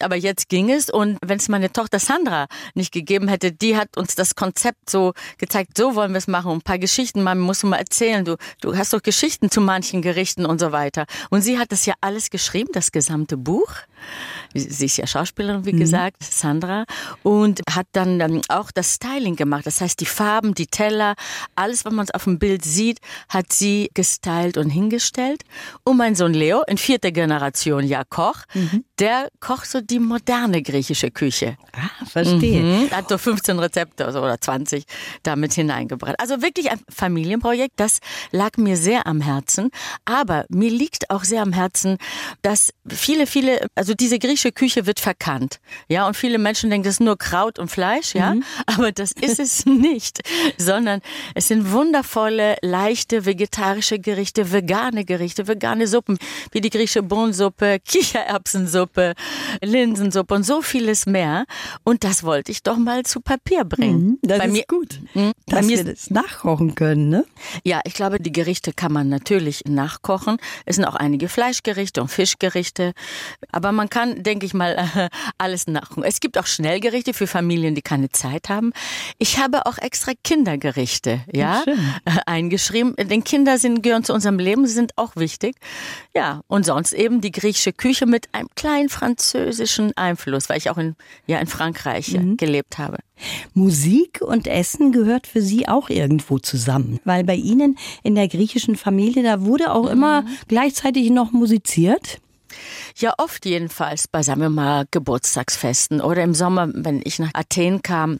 Aber 0.00 0.16
jetzt 0.16 0.48
ging 0.48 0.70
es 0.70 0.90
und 0.90 1.18
wenn 1.24 1.38
es 1.38 1.48
meine 1.48 1.72
Tochter 1.72 1.98
Sandra 1.98 2.46
nicht 2.74 2.92
gegeben 2.92 3.28
hätte, 3.28 3.52
die 3.52 3.76
hat 3.76 3.96
uns 3.96 4.14
das 4.14 4.34
Konzept 4.34 4.90
so 4.90 5.12
gezeigt, 5.38 5.76
so 5.76 5.94
wollen 5.94 6.12
wir 6.12 6.18
es 6.18 6.28
machen. 6.28 6.52
ein 6.52 6.62
paar 6.62 6.78
Geschichten, 6.78 7.22
man 7.22 7.38
muss 7.38 7.62
mal 7.62 7.76
erzählen. 7.76 8.24
Du, 8.24 8.36
du 8.60 8.76
hast 8.76 8.92
doch 8.92 9.02
Geschichten 9.02 9.50
zu 9.50 9.60
manchen 9.60 10.02
Gerichten 10.02 10.46
und 10.46 10.60
so 10.60 10.72
weiter. 10.72 11.06
Und 11.30 11.42
sie 11.42 11.58
hat 11.58 11.72
das 11.72 11.86
ja 11.86 11.94
alles 12.00 12.30
geschrieben, 12.30 12.70
das 12.72 12.92
gesamte 12.92 13.36
Buch. 13.36 13.72
Sie 14.54 14.86
ist 14.86 14.96
ja 14.96 15.06
Schauspielerin, 15.06 15.64
wie 15.64 15.72
mhm. 15.72 15.80
gesagt, 15.80 16.22
Sandra, 16.22 16.84
und 17.22 17.60
hat 17.70 17.86
dann 17.92 18.20
ähm, 18.20 18.40
auch 18.48 18.70
das 18.70 18.94
Styling 18.94 19.36
gemacht. 19.36 19.66
Das 19.66 19.80
heißt, 19.80 20.00
die 20.00 20.06
Farben, 20.06 20.54
die 20.54 20.66
Teller, 20.66 21.14
alles, 21.54 21.84
was 21.84 21.92
man 21.92 22.08
auf 22.10 22.24
dem 22.24 22.38
Bild 22.38 22.64
sieht, 22.64 22.98
hat 23.28 23.52
sie 23.52 23.90
gestylt 23.94 24.56
und 24.56 24.70
hingestellt. 24.70 25.42
Und 25.84 25.96
mein 25.96 26.14
Sohn 26.14 26.34
Leo, 26.34 26.62
in 26.66 26.78
vierter 26.78 27.12
Generation 27.12 27.86
ja 27.86 28.02
Koch, 28.04 28.42
mhm. 28.54 28.84
der 28.98 29.28
kocht 29.40 29.70
so 29.70 29.80
die 29.80 29.98
moderne 29.98 30.62
griechische 30.62 31.10
Küche. 31.10 31.56
Ah, 31.72 32.04
verstehe. 32.04 32.62
Mhm. 32.62 32.90
Hat 32.90 33.08
so 33.08 33.18
15 33.18 33.58
Rezepte 33.58 34.06
oder 34.06 34.40
20 34.40 34.84
damit 35.22 35.54
hineingebracht. 35.54 36.18
Also 36.18 36.42
wirklich 36.42 36.70
ein 36.70 36.80
Familienprojekt, 36.88 37.74
das 37.76 38.00
lag 38.30 38.56
mir 38.56 38.76
sehr 38.76 39.06
am 39.06 39.20
Herzen. 39.20 39.70
Aber 40.04 40.44
mir 40.48 40.70
liegt 40.70 41.10
auch 41.10 41.24
sehr 41.24 41.42
am 41.42 41.52
Herzen, 41.52 41.98
dass 42.42 42.72
viele, 42.88 43.26
viele, 43.26 43.66
also 43.74 43.94
diese 43.94 44.18
griechische 44.42 44.52
Küche 44.52 44.86
wird 44.86 45.00
verkannt. 45.00 45.60
Ja, 45.88 46.06
und 46.06 46.16
viele 46.16 46.38
Menschen 46.38 46.70
denken, 46.70 46.84
das 46.84 46.94
ist 46.94 47.00
nur 47.00 47.16
Kraut 47.16 47.58
und 47.58 47.70
Fleisch, 47.70 48.14
ja. 48.14 48.34
Mhm. 48.34 48.44
Aber 48.66 48.92
das 48.92 49.12
ist 49.12 49.38
es 49.38 49.66
nicht, 49.66 50.20
sondern 50.58 51.00
es 51.34 51.48
sind 51.48 51.70
wundervolle, 51.70 52.56
leichte, 52.62 53.24
vegetarische 53.24 53.98
Gerichte, 53.98 54.52
vegane 54.52 55.04
Gerichte, 55.04 55.46
vegane 55.46 55.86
Suppen, 55.86 56.18
wie 56.50 56.60
die 56.60 56.70
griechische 56.70 57.02
Bohnensuppe, 57.02 57.78
Kichererbsensuppe, 57.84 59.14
Linsensuppe 59.62 60.34
und 60.34 60.44
so 60.44 60.62
vieles 60.62 61.06
mehr. 61.06 61.44
Und 61.84 62.04
das 62.04 62.24
wollte 62.24 62.52
ich 62.52 62.62
doch 62.62 62.76
mal 62.76 63.04
zu 63.04 63.20
Papier 63.20 63.64
bringen. 63.64 64.02
Mhm, 64.02 64.18
das 64.22 64.38
Bei 64.38 64.46
ist 64.46 64.52
mir, 64.52 64.64
gut, 64.68 65.00
mh, 65.14 65.32
dass 65.46 65.68
wir 65.68 65.84
das 65.84 66.10
nachkochen 66.10 66.74
können, 66.74 67.08
ne? 67.08 67.24
Ja, 67.64 67.80
ich 67.84 67.94
glaube, 67.94 68.18
die 68.18 68.32
Gerichte 68.32 68.72
kann 68.72 68.92
man 68.92 69.08
natürlich 69.08 69.64
nachkochen. 69.66 70.38
Es 70.64 70.76
sind 70.76 70.84
auch 70.84 70.94
einige 70.94 71.28
Fleischgerichte 71.28 72.00
und 72.00 72.08
Fischgerichte. 72.08 72.92
Aber 73.50 73.72
man 73.72 73.88
kann, 73.88 74.22
denke 74.22 74.31
ich 74.40 74.54
mal, 74.54 75.10
alles 75.38 75.66
nachkochen. 75.66 76.04
Es 76.04 76.20
gibt 76.20 76.38
auch 76.38 76.46
Schnellgerichte 76.46 77.14
für 77.14 77.26
Familien, 77.26 77.74
die 77.74 77.82
keine 77.82 78.10
Zeit 78.10 78.48
haben. 78.48 78.72
Ich 79.18 79.38
habe 79.38 79.66
auch 79.66 79.78
extra 79.78 80.12
Kindergerichte, 80.24 81.20
ja, 81.32 81.64
eingeschrieben. 82.26 82.94
Denn 82.96 83.24
Kinder 83.24 83.58
sind, 83.58 83.82
gehören 83.82 84.04
zu 84.04 84.12
unserem 84.12 84.38
Leben, 84.38 84.66
sie 84.66 84.74
sind 84.74 84.96
auch 84.96 85.16
wichtig. 85.16 85.56
Ja, 86.14 86.42
und 86.46 86.64
sonst 86.64 86.92
eben 86.92 87.20
die 87.20 87.32
griechische 87.32 87.72
Küche 87.72 88.06
mit 88.06 88.28
einem 88.32 88.48
kleinen 88.54 88.88
französischen 88.88 89.96
Einfluss, 89.96 90.48
weil 90.48 90.58
ich 90.58 90.70
auch 90.70 90.78
in, 90.78 90.96
ja, 91.26 91.38
in 91.38 91.46
Frankreich 91.46 92.12
mhm. 92.12 92.36
gelebt 92.36 92.78
habe. 92.78 92.98
Musik 93.54 94.20
und 94.20 94.46
Essen 94.46 94.92
gehört 94.92 95.26
für 95.26 95.42
Sie 95.42 95.68
auch 95.68 95.90
irgendwo 95.90 96.38
zusammen, 96.38 96.98
weil 97.04 97.24
bei 97.24 97.36
Ihnen 97.36 97.78
in 98.02 98.14
der 98.14 98.28
griechischen 98.28 98.76
Familie, 98.76 99.22
da 99.22 99.42
wurde 99.42 99.72
auch 99.72 99.88
immer 99.88 100.22
mhm. 100.22 100.28
gleichzeitig 100.48 101.10
noch 101.10 101.32
musiziert. 101.32 102.20
Ja, 102.96 103.14
oft 103.18 103.46
jedenfalls 103.46 104.08
bei, 104.08 104.22
sagen 104.22 104.40
wir 104.40 104.50
mal, 104.50 104.86
Geburtstagsfesten 104.90 106.00
oder 106.00 106.22
im 106.22 106.34
Sommer, 106.34 106.68
wenn 106.72 107.00
ich 107.04 107.18
nach 107.18 107.30
Athen 107.34 107.82
kam, 107.82 108.18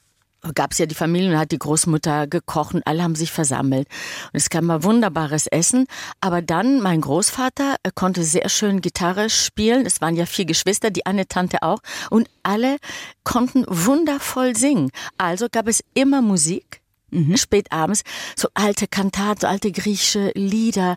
gab 0.54 0.72
es 0.72 0.78
ja 0.78 0.86
die 0.86 0.94
Familie 0.94 1.30
und 1.30 1.38
hat 1.38 1.52
die 1.52 1.58
Großmutter 1.58 2.26
gekocht 2.26 2.74
und 2.74 2.86
alle 2.86 3.02
haben 3.02 3.14
sich 3.14 3.30
versammelt. 3.30 3.86
Und 4.32 4.36
es 4.36 4.50
kam 4.50 4.66
mal 4.66 4.82
wunderbares 4.82 5.46
Essen. 5.46 5.86
Aber 6.20 6.42
dann, 6.42 6.80
mein 6.80 7.00
Großvater 7.00 7.76
konnte 7.94 8.24
sehr 8.24 8.48
schön 8.48 8.80
Gitarre 8.80 9.30
spielen. 9.30 9.86
Es 9.86 10.00
waren 10.00 10.16
ja 10.16 10.26
vier 10.26 10.44
Geschwister, 10.44 10.90
die 10.90 11.06
eine 11.06 11.28
Tante 11.28 11.62
auch. 11.62 11.78
Und 12.10 12.28
alle 12.42 12.78
konnten 13.24 13.64
wundervoll 13.68 14.56
singen. 14.56 14.90
Also 15.16 15.46
gab 15.50 15.68
es 15.68 15.82
immer 15.94 16.22
Musik. 16.22 16.80
Mhm. 17.10 17.36
Spät 17.36 17.70
abends, 17.70 18.02
so 18.36 18.48
alte 18.54 18.88
Kantaten, 18.88 19.42
so 19.42 19.46
alte 19.46 19.70
griechische 19.70 20.32
Lieder. 20.34 20.96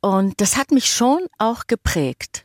Und 0.00 0.40
das 0.40 0.56
hat 0.56 0.70
mich 0.70 0.92
schon 0.92 1.20
auch 1.38 1.66
geprägt. 1.66 2.44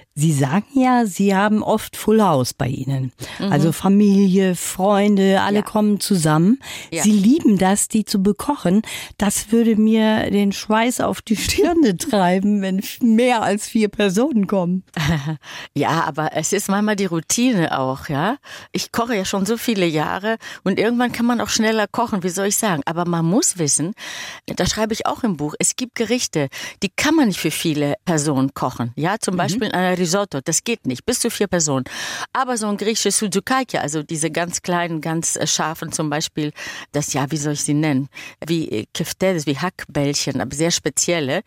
Sie 0.13 0.33
sagen 0.33 0.65
ja, 0.73 1.05
Sie 1.05 1.33
haben 1.33 1.63
oft 1.63 1.95
Full 1.95 2.21
House 2.21 2.53
bei 2.53 2.67
Ihnen. 2.67 3.13
Mhm. 3.39 3.51
Also 3.51 3.71
Familie, 3.71 4.55
Freunde, 4.55 5.41
alle 5.41 5.59
ja. 5.59 5.61
kommen 5.61 6.01
zusammen. 6.01 6.59
Ja. 6.91 7.01
Sie 7.01 7.13
lieben 7.13 7.57
das, 7.57 7.87
die 7.87 8.03
zu 8.03 8.21
bekochen. 8.21 8.81
Das 9.17 9.53
würde 9.53 9.77
mir 9.77 10.29
den 10.29 10.51
Schweiß 10.51 10.99
auf 10.99 11.21
die 11.21 11.37
Stirne 11.37 11.95
treiben, 11.97 12.61
wenn 12.61 12.83
mehr 13.01 13.41
als 13.41 13.67
vier 13.67 13.87
Personen 13.89 14.47
kommen. 14.47 14.83
Ja, 15.73 16.03
aber 16.03 16.31
es 16.35 16.51
ist 16.51 16.69
manchmal 16.69 16.95
die 16.95 17.05
Routine 17.05 17.79
auch, 17.79 18.09
ja. 18.09 18.37
Ich 18.71 18.91
koche 18.91 19.15
ja 19.15 19.25
schon 19.25 19.45
so 19.45 19.57
viele 19.57 19.85
Jahre 19.85 20.37
und 20.63 20.79
irgendwann 20.79 21.11
kann 21.11 21.25
man 21.25 21.39
auch 21.39 21.49
schneller 21.49 21.87
kochen, 21.87 22.23
wie 22.23 22.29
soll 22.29 22.47
ich 22.47 22.57
sagen. 22.57 22.81
Aber 22.85 23.05
man 23.05 23.25
muss 23.25 23.57
wissen, 23.57 23.93
da 24.47 24.65
schreibe 24.65 24.93
ich 24.93 25.05
auch 25.05 25.23
im 25.23 25.37
Buch, 25.37 25.55
es 25.59 25.75
gibt 25.75 25.95
Gerichte, 25.95 26.49
die 26.83 26.89
kann 26.89 27.15
man 27.15 27.27
nicht 27.27 27.39
für 27.39 27.51
viele 27.51 27.95
Personen 28.05 28.53
kochen. 28.53 28.91
Ja, 28.95 29.15
zum 29.19 29.35
mhm. 29.35 29.37
Beispiel 29.37 29.67
in 29.67 29.73
einer 29.73 29.95
Risotto, 30.01 30.39
das 30.43 30.63
geht 30.63 30.85
nicht, 30.85 31.05
bis 31.05 31.19
zu 31.19 31.29
vier 31.29 31.47
Personen. 31.47 31.85
Aber 32.33 32.57
so 32.57 32.67
ein 32.67 32.77
griechisches 32.77 33.17
Suzukaike, 33.19 33.79
also 33.79 34.03
diese 34.03 34.29
ganz 34.31 34.61
kleinen, 34.61 34.99
ganz 35.01 35.35
äh, 35.35 35.47
scharfen 35.47 35.91
zum 35.91 36.09
Beispiel, 36.09 36.51
das 36.91 37.13
ja, 37.13 37.29
wie 37.31 37.37
soll 37.37 37.53
ich 37.53 37.63
sie 37.63 37.73
nennen, 37.73 38.09
wie 38.45 38.67
äh, 38.69 38.85
Keftedes, 38.93 39.45
wie 39.45 39.57
Hackbällchen, 39.57 40.41
aber 40.41 40.55
sehr 40.55 40.71
spezielle, 40.71 41.41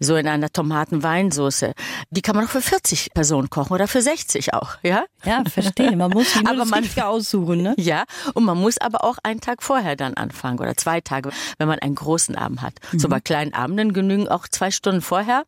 so 0.00 0.16
in 0.16 0.26
einer 0.26 0.50
Tomaten-Weinsauce, 0.50 1.66
die 2.10 2.22
kann 2.22 2.34
man 2.36 2.46
auch 2.46 2.50
für 2.50 2.60
40 2.62 3.12
Personen 3.14 3.50
kochen 3.50 3.72
oder 3.74 3.86
für 3.88 4.02
60 4.02 4.54
auch, 4.54 4.76
ja? 4.82 5.04
Ja, 5.24 5.42
verstehe. 5.44 5.94
Man 5.96 6.10
muss 6.10 6.32
sich 6.32 6.46
Aber 6.48 6.64
man- 6.64 6.88
aussuchen, 7.02 7.62
ne? 7.62 7.74
Ja, 7.78 8.04
und 8.34 8.44
man 8.44 8.58
muss 8.58 8.78
aber 8.78 9.04
auch 9.04 9.18
einen 9.22 9.40
Tag 9.40 9.62
vorher 9.62 9.94
dann 9.96 10.14
anfangen 10.14 10.58
oder 10.58 10.76
zwei 10.76 11.00
Tage, 11.00 11.30
wenn 11.58 11.68
man 11.68 11.78
einen 11.78 11.94
großen 11.94 12.34
Abend 12.36 12.62
hat. 12.62 12.74
So 12.96 13.08
bei 13.08 13.20
kleinen 13.20 13.52
Abenden 13.54 13.92
genügen 13.92 14.28
auch 14.28 14.48
zwei 14.48 14.70
Stunden 14.70 15.02
vorher. 15.02 15.44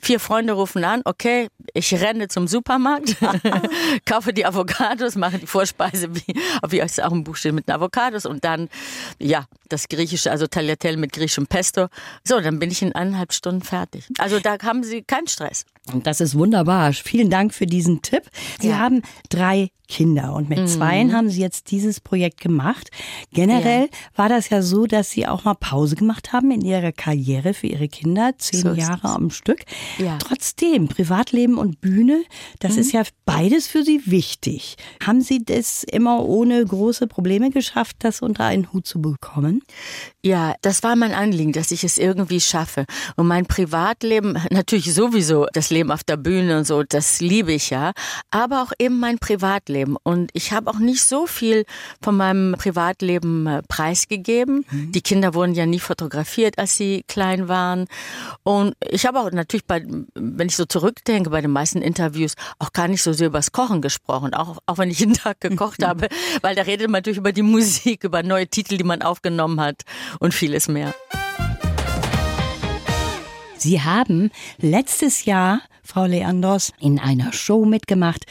Vier 0.00 0.20
Freunde 0.20 0.52
rufen 0.52 0.84
an, 0.84 1.02
okay, 1.04 1.48
ich 1.74 1.92
renne 1.92 2.28
zum 2.28 2.46
Supermarkt, 2.46 3.16
kaufe 4.06 4.32
die 4.32 4.46
Avocados, 4.46 5.16
mache 5.16 5.38
die 5.38 5.46
Vorspeise, 5.46 6.14
wie, 6.14 6.34
wie 6.68 6.80
es 6.80 7.00
auch 7.00 7.12
im 7.12 7.24
Buch 7.24 7.36
steht, 7.36 7.52
mit 7.52 7.68
den 7.68 7.74
Avocados 7.74 8.24
und 8.24 8.44
dann, 8.44 8.68
ja, 9.18 9.46
das 9.68 9.88
griechische, 9.88 10.30
also 10.30 10.46
Tagliatelle 10.46 10.96
mit 10.96 11.12
griechischem 11.12 11.46
Pesto. 11.46 11.88
So, 12.24 12.40
dann 12.40 12.58
bin 12.58 12.70
ich 12.70 12.80
in 12.82 12.94
eineinhalb 12.94 13.32
Stunden 13.32 13.62
fertig. 13.62 14.06
Also 14.18 14.40
da 14.40 14.56
haben 14.62 14.84
Sie 14.84 15.02
keinen 15.02 15.26
Stress. 15.26 15.64
Das 16.04 16.20
ist 16.20 16.36
wunderbar. 16.36 16.92
Vielen 16.92 17.30
Dank 17.30 17.54
für 17.54 17.66
diesen 17.66 18.02
Tipp. 18.02 18.22
Sie 18.60 18.68
Ja. 18.68 18.78
haben 18.78 19.02
drei 19.28 19.70
Kinder 19.90 20.34
und 20.34 20.50
mit 20.50 20.68
zweien 20.68 21.14
haben 21.14 21.30
Sie 21.30 21.40
jetzt 21.40 21.70
dieses 21.70 21.98
Projekt 21.98 22.42
gemacht. 22.42 22.90
Generell 23.32 23.88
war 24.14 24.28
das 24.28 24.50
ja 24.50 24.60
so, 24.60 24.84
dass 24.86 25.10
Sie 25.10 25.26
auch 25.26 25.44
mal 25.44 25.54
Pause 25.54 25.96
gemacht 25.96 26.34
haben 26.34 26.50
in 26.50 26.60
Ihrer 26.60 26.92
Karriere 26.92 27.54
für 27.54 27.68
Ihre 27.68 27.88
Kinder, 27.88 28.32
zehn 28.36 28.60
So 28.60 28.72
Jahre 28.74 29.08
am 29.08 29.30
Stück. 29.30 29.60
Ja. 29.96 30.18
Trotzdem, 30.18 30.88
Privatleben 30.88 31.56
und 31.56 31.80
Bühne, 31.80 32.22
das 32.58 32.76
ist 32.76 32.92
ja 32.92 33.02
beides 33.24 33.66
für 33.66 33.82
Sie 33.82 34.02
wichtig. 34.04 34.76
Haben 35.02 35.22
Sie 35.22 35.42
das 35.42 35.84
immer 35.84 36.22
ohne 36.22 36.62
große 36.66 37.06
Probleme 37.06 37.48
geschafft, 37.48 37.96
das 38.00 38.20
unter 38.20 38.44
einen 38.44 38.70
Hut 38.74 38.86
zu 38.86 39.00
bekommen? 39.00 39.62
Ja, 40.28 40.56
das 40.60 40.82
war 40.82 40.94
mein 40.94 41.14
Anliegen, 41.14 41.52
dass 41.52 41.70
ich 41.70 41.84
es 41.84 41.96
irgendwie 41.96 42.42
schaffe. 42.42 42.84
Und 43.16 43.28
mein 43.28 43.46
Privatleben, 43.46 44.38
natürlich 44.50 44.92
sowieso, 44.92 45.46
das 45.54 45.70
Leben 45.70 45.90
auf 45.90 46.04
der 46.04 46.18
Bühne 46.18 46.58
und 46.58 46.66
so, 46.66 46.82
das 46.82 47.20
liebe 47.20 47.54
ich 47.54 47.70
ja, 47.70 47.92
aber 48.30 48.62
auch 48.62 48.72
eben 48.78 49.00
mein 49.00 49.18
Privatleben. 49.18 49.96
Und 50.02 50.28
ich 50.34 50.52
habe 50.52 50.70
auch 50.70 50.80
nicht 50.80 51.02
so 51.02 51.26
viel 51.26 51.64
von 52.02 52.14
meinem 52.14 52.56
Privatleben 52.58 53.46
äh, 53.46 53.62
preisgegeben. 53.68 54.66
Die 54.70 55.00
Kinder 55.00 55.32
wurden 55.32 55.54
ja 55.54 55.64
nie 55.64 55.78
fotografiert, 55.78 56.58
als 56.58 56.76
sie 56.76 57.06
klein 57.08 57.48
waren. 57.48 57.86
Und 58.42 58.74
ich 58.86 59.06
habe 59.06 59.20
auch 59.20 59.30
natürlich 59.30 59.64
bei, 59.64 59.82
wenn 60.14 60.48
ich 60.48 60.56
so 60.56 60.66
zurückdenke, 60.66 61.30
bei 61.30 61.40
den 61.40 61.52
meisten 61.52 61.80
Interviews 61.80 62.34
auch 62.58 62.74
gar 62.74 62.88
nicht 62.88 63.02
so 63.02 63.14
sehr 63.14 63.28
übers 63.28 63.52
Kochen 63.52 63.80
gesprochen, 63.80 64.34
auch, 64.34 64.58
auch 64.66 64.76
wenn 64.76 64.90
ich 64.90 64.98
jeden 64.98 65.14
Tag 65.14 65.40
gekocht 65.40 65.82
habe, 65.86 66.08
weil 66.42 66.54
da 66.54 66.62
redet 66.62 66.88
man 66.88 66.98
natürlich 66.98 67.18
über 67.18 67.32
die 67.32 67.40
Musik, 67.40 68.04
über 68.04 68.22
neue 68.22 68.46
Titel, 68.46 68.76
die 68.76 68.84
man 68.84 69.00
aufgenommen 69.00 69.58
hat 69.58 69.84
und 70.18 70.34
vieles 70.34 70.68
mehr. 70.68 70.94
Sie 73.58 73.82
haben 73.82 74.30
letztes 74.58 75.24
Jahr, 75.24 75.60
Frau 75.82 76.04
Leandros, 76.04 76.72
in 76.80 76.98
einer 76.98 77.32
Show 77.32 77.64
mitgemacht. 77.64 78.24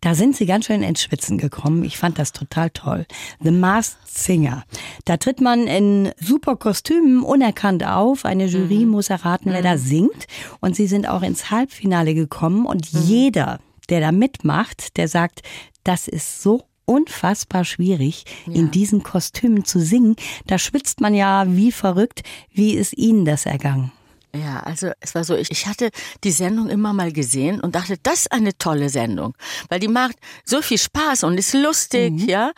Da 0.00 0.14
sind 0.14 0.36
Sie 0.36 0.44
ganz 0.44 0.66
schön 0.66 0.82
ins 0.82 1.02
Schwitzen 1.02 1.38
gekommen. 1.38 1.84
Ich 1.84 1.96
fand 1.96 2.18
das 2.18 2.32
total 2.32 2.68
toll. 2.68 3.06
The 3.40 3.50
Masked 3.50 4.06
Singer. 4.06 4.64
Da 5.06 5.16
tritt 5.16 5.40
man 5.40 5.66
in 5.66 6.12
super 6.20 6.56
Kostümen 6.56 7.22
unerkannt 7.22 7.86
auf. 7.86 8.26
Eine 8.26 8.46
Jury 8.46 8.84
muss 8.84 9.08
erraten, 9.08 9.52
wer 9.52 9.62
da 9.62 9.78
singt. 9.78 10.26
Und 10.60 10.76
Sie 10.76 10.86
sind 10.86 11.08
auch 11.08 11.22
ins 11.22 11.50
Halbfinale 11.50 12.14
gekommen. 12.14 12.66
Und 12.66 12.86
jeder, 12.88 13.60
der 13.88 14.00
da 14.00 14.12
mitmacht, 14.12 14.98
der 14.98 15.08
sagt, 15.08 15.42
das 15.84 16.08
ist 16.08 16.42
so 16.42 16.64
unfassbar 16.86 17.64
schwierig, 17.64 18.24
in 18.46 18.70
diesen 18.70 19.02
Kostümen 19.02 19.64
zu 19.64 19.80
singen. 19.80 20.16
Da 20.46 20.58
schwitzt 20.58 21.00
man 21.00 21.14
ja 21.14 21.44
wie 21.48 21.72
verrückt. 21.72 22.22
Wie 22.52 22.74
ist 22.74 22.96
Ihnen 22.96 23.24
das 23.24 23.46
ergangen? 23.46 23.92
Ja, 24.34 24.60
also 24.60 24.90
es 24.98 25.14
war 25.14 25.22
so, 25.22 25.36
ich, 25.36 25.50
ich 25.52 25.66
hatte 25.66 25.90
die 26.24 26.32
Sendung 26.32 26.68
immer 26.68 26.92
mal 26.92 27.12
gesehen 27.12 27.60
und 27.60 27.76
dachte, 27.76 27.96
das 28.02 28.20
ist 28.20 28.32
eine 28.32 28.58
tolle 28.58 28.88
Sendung, 28.88 29.34
weil 29.68 29.78
die 29.78 29.86
macht 29.86 30.16
so 30.44 30.60
viel 30.60 30.78
Spaß 30.78 31.22
und 31.22 31.38
ist 31.38 31.54
lustig, 31.54 32.20
ja. 32.26 32.50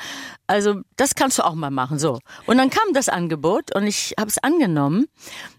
Also 0.46 0.80
das 0.96 1.14
kannst 1.14 1.38
du 1.38 1.44
auch 1.44 1.54
mal 1.54 1.70
machen, 1.70 1.98
so. 1.98 2.18
Und 2.46 2.56
dann 2.56 2.70
kam 2.70 2.94
das 2.94 3.10
Angebot 3.10 3.74
und 3.74 3.86
ich 3.86 4.14
habe 4.18 4.30
es 4.30 4.38
angenommen. 4.38 5.06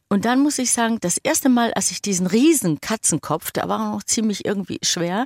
Und 0.10 0.26
dann 0.26 0.42
muss 0.42 0.58
ich 0.58 0.72
sagen, 0.72 0.98
das 1.02 1.18
erste 1.18 1.50
Mal, 1.50 1.74
als 1.74 1.92
ich 1.92 2.02
diesen 2.02 2.26
riesen 2.26 2.82
Katzenkopf, 2.82 3.52
der 3.52 3.70
war 3.70 3.90
auch 3.90 3.96
noch 3.96 4.04
ziemlich 4.04 4.46
irgendwie 4.46 4.80
schwer, 4.82 5.26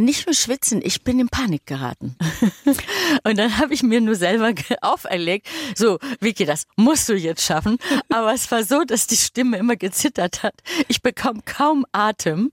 nicht 0.00 0.26
nur 0.26 0.34
schwitzen, 0.34 0.80
ich 0.84 1.02
bin 1.02 1.20
in 1.20 1.28
Panik 1.28 1.66
geraten. 1.66 2.16
Und 3.24 3.38
dann 3.38 3.58
habe 3.58 3.74
ich 3.74 3.82
mir 3.82 4.00
nur 4.00 4.16
selber 4.16 4.52
auferlegt, 4.80 5.46
so, 5.74 5.98
Vicky, 6.20 6.44
das 6.44 6.66
musst 6.76 7.08
du 7.08 7.14
jetzt 7.14 7.42
schaffen. 7.42 7.78
Aber 8.08 8.34
es 8.34 8.50
war 8.50 8.64
so, 8.64 8.84
dass 8.84 9.06
die 9.06 9.16
Stimme 9.16 9.56
immer 9.58 9.76
gezittert 9.76 10.42
hat. 10.42 10.54
Ich 10.88 11.02
bekam 11.02 11.44
kaum 11.44 11.86
Atem. 11.92 12.52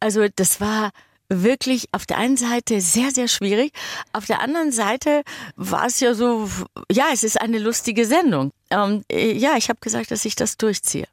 Also 0.00 0.26
das 0.34 0.60
war 0.60 0.90
wirklich 1.28 1.88
auf 1.92 2.06
der 2.06 2.18
einen 2.18 2.36
Seite 2.36 2.80
sehr, 2.80 3.10
sehr 3.10 3.28
schwierig. 3.28 3.72
Auf 4.12 4.26
der 4.26 4.40
anderen 4.40 4.72
Seite 4.72 5.22
war 5.56 5.86
es 5.86 6.00
ja 6.00 6.14
so, 6.14 6.48
ja, 6.90 7.08
es 7.12 7.22
ist 7.22 7.40
eine 7.40 7.58
lustige 7.58 8.06
Sendung. 8.06 8.52
Ähm, 8.70 9.04
äh, 9.10 9.32
ja, 9.32 9.56
ich 9.56 9.68
habe 9.68 9.80
gesagt, 9.80 10.10
dass 10.10 10.24
ich 10.24 10.36
das 10.36 10.56
durchziehe. 10.56 11.06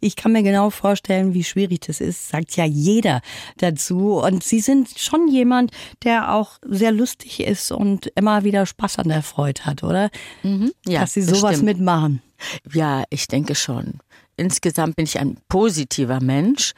Ich 0.00 0.16
kann 0.16 0.32
mir 0.32 0.42
genau 0.42 0.70
vorstellen, 0.70 1.34
wie 1.34 1.44
schwierig 1.44 1.80
das 1.80 2.00
ist, 2.00 2.28
sagt 2.28 2.56
ja 2.56 2.64
jeder 2.64 3.20
dazu. 3.58 4.18
Und 4.18 4.42
Sie 4.44 4.60
sind 4.60 4.88
schon 4.98 5.28
jemand, 5.28 5.72
der 6.04 6.34
auch 6.34 6.58
sehr 6.66 6.92
lustig 6.92 7.40
ist 7.40 7.70
und 7.72 8.06
immer 8.14 8.44
wieder 8.44 8.66
Spaß 8.66 8.98
an 8.98 9.08
der 9.08 9.22
Freude 9.22 9.64
hat, 9.64 9.82
oder? 9.82 10.10
Ja, 10.86 11.00
Dass 11.00 11.14
Sie 11.14 11.22
sowas 11.22 11.56
stimmt. 11.56 11.64
mitmachen. 11.64 12.22
Ja, 12.72 13.04
ich 13.10 13.26
denke 13.28 13.54
schon. 13.54 13.98
Insgesamt 14.36 14.94
bin 14.96 15.04
ich 15.04 15.18
ein 15.18 15.38
positiver 15.48 16.20
Mensch. 16.20 16.72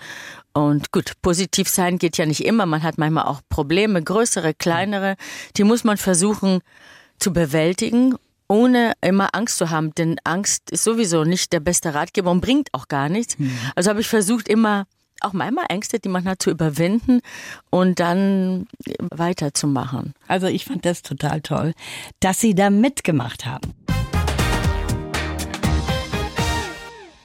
Und 0.52 0.90
gut, 0.92 1.12
positiv 1.22 1.68
sein 1.68 1.98
geht 1.98 2.16
ja 2.16 2.26
nicht 2.26 2.44
immer. 2.44 2.64
Man 2.66 2.82
hat 2.82 2.96
manchmal 2.98 3.26
auch 3.26 3.40
Probleme, 3.50 4.02
größere, 4.02 4.54
kleinere. 4.54 5.16
Die 5.56 5.64
muss 5.64 5.84
man 5.84 5.96
versuchen 5.98 6.60
zu 7.18 7.32
bewältigen, 7.32 8.16
ohne 8.50 8.94
immer 9.00 9.34
Angst 9.34 9.58
zu 9.58 9.70
haben. 9.70 9.94
Denn 9.94 10.16
Angst 10.24 10.70
ist 10.70 10.84
sowieso 10.84 11.24
nicht 11.24 11.52
der 11.52 11.60
beste 11.60 11.94
Ratgeber 11.94 12.30
und 12.30 12.40
bringt 12.40 12.68
auch 12.74 12.88
gar 12.88 13.08
nichts. 13.08 13.36
Also 13.76 13.90
habe 13.90 14.00
ich 14.00 14.08
versucht, 14.08 14.48
immer 14.48 14.86
auch 15.20 15.32
manchmal 15.32 15.66
Ängste, 15.68 16.00
die 16.00 16.08
man 16.08 16.24
hat, 16.24 16.42
zu 16.42 16.50
überwinden 16.50 17.20
und 17.70 18.00
dann 18.00 18.66
weiterzumachen. 18.98 20.14
Also 20.26 20.46
ich 20.46 20.64
fand 20.64 20.84
das 20.84 21.02
total 21.02 21.42
toll, 21.42 21.74
dass 22.20 22.40
Sie 22.40 22.54
da 22.54 22.70
mitgemacht 22.70 23.46
haben. 23.46 23.74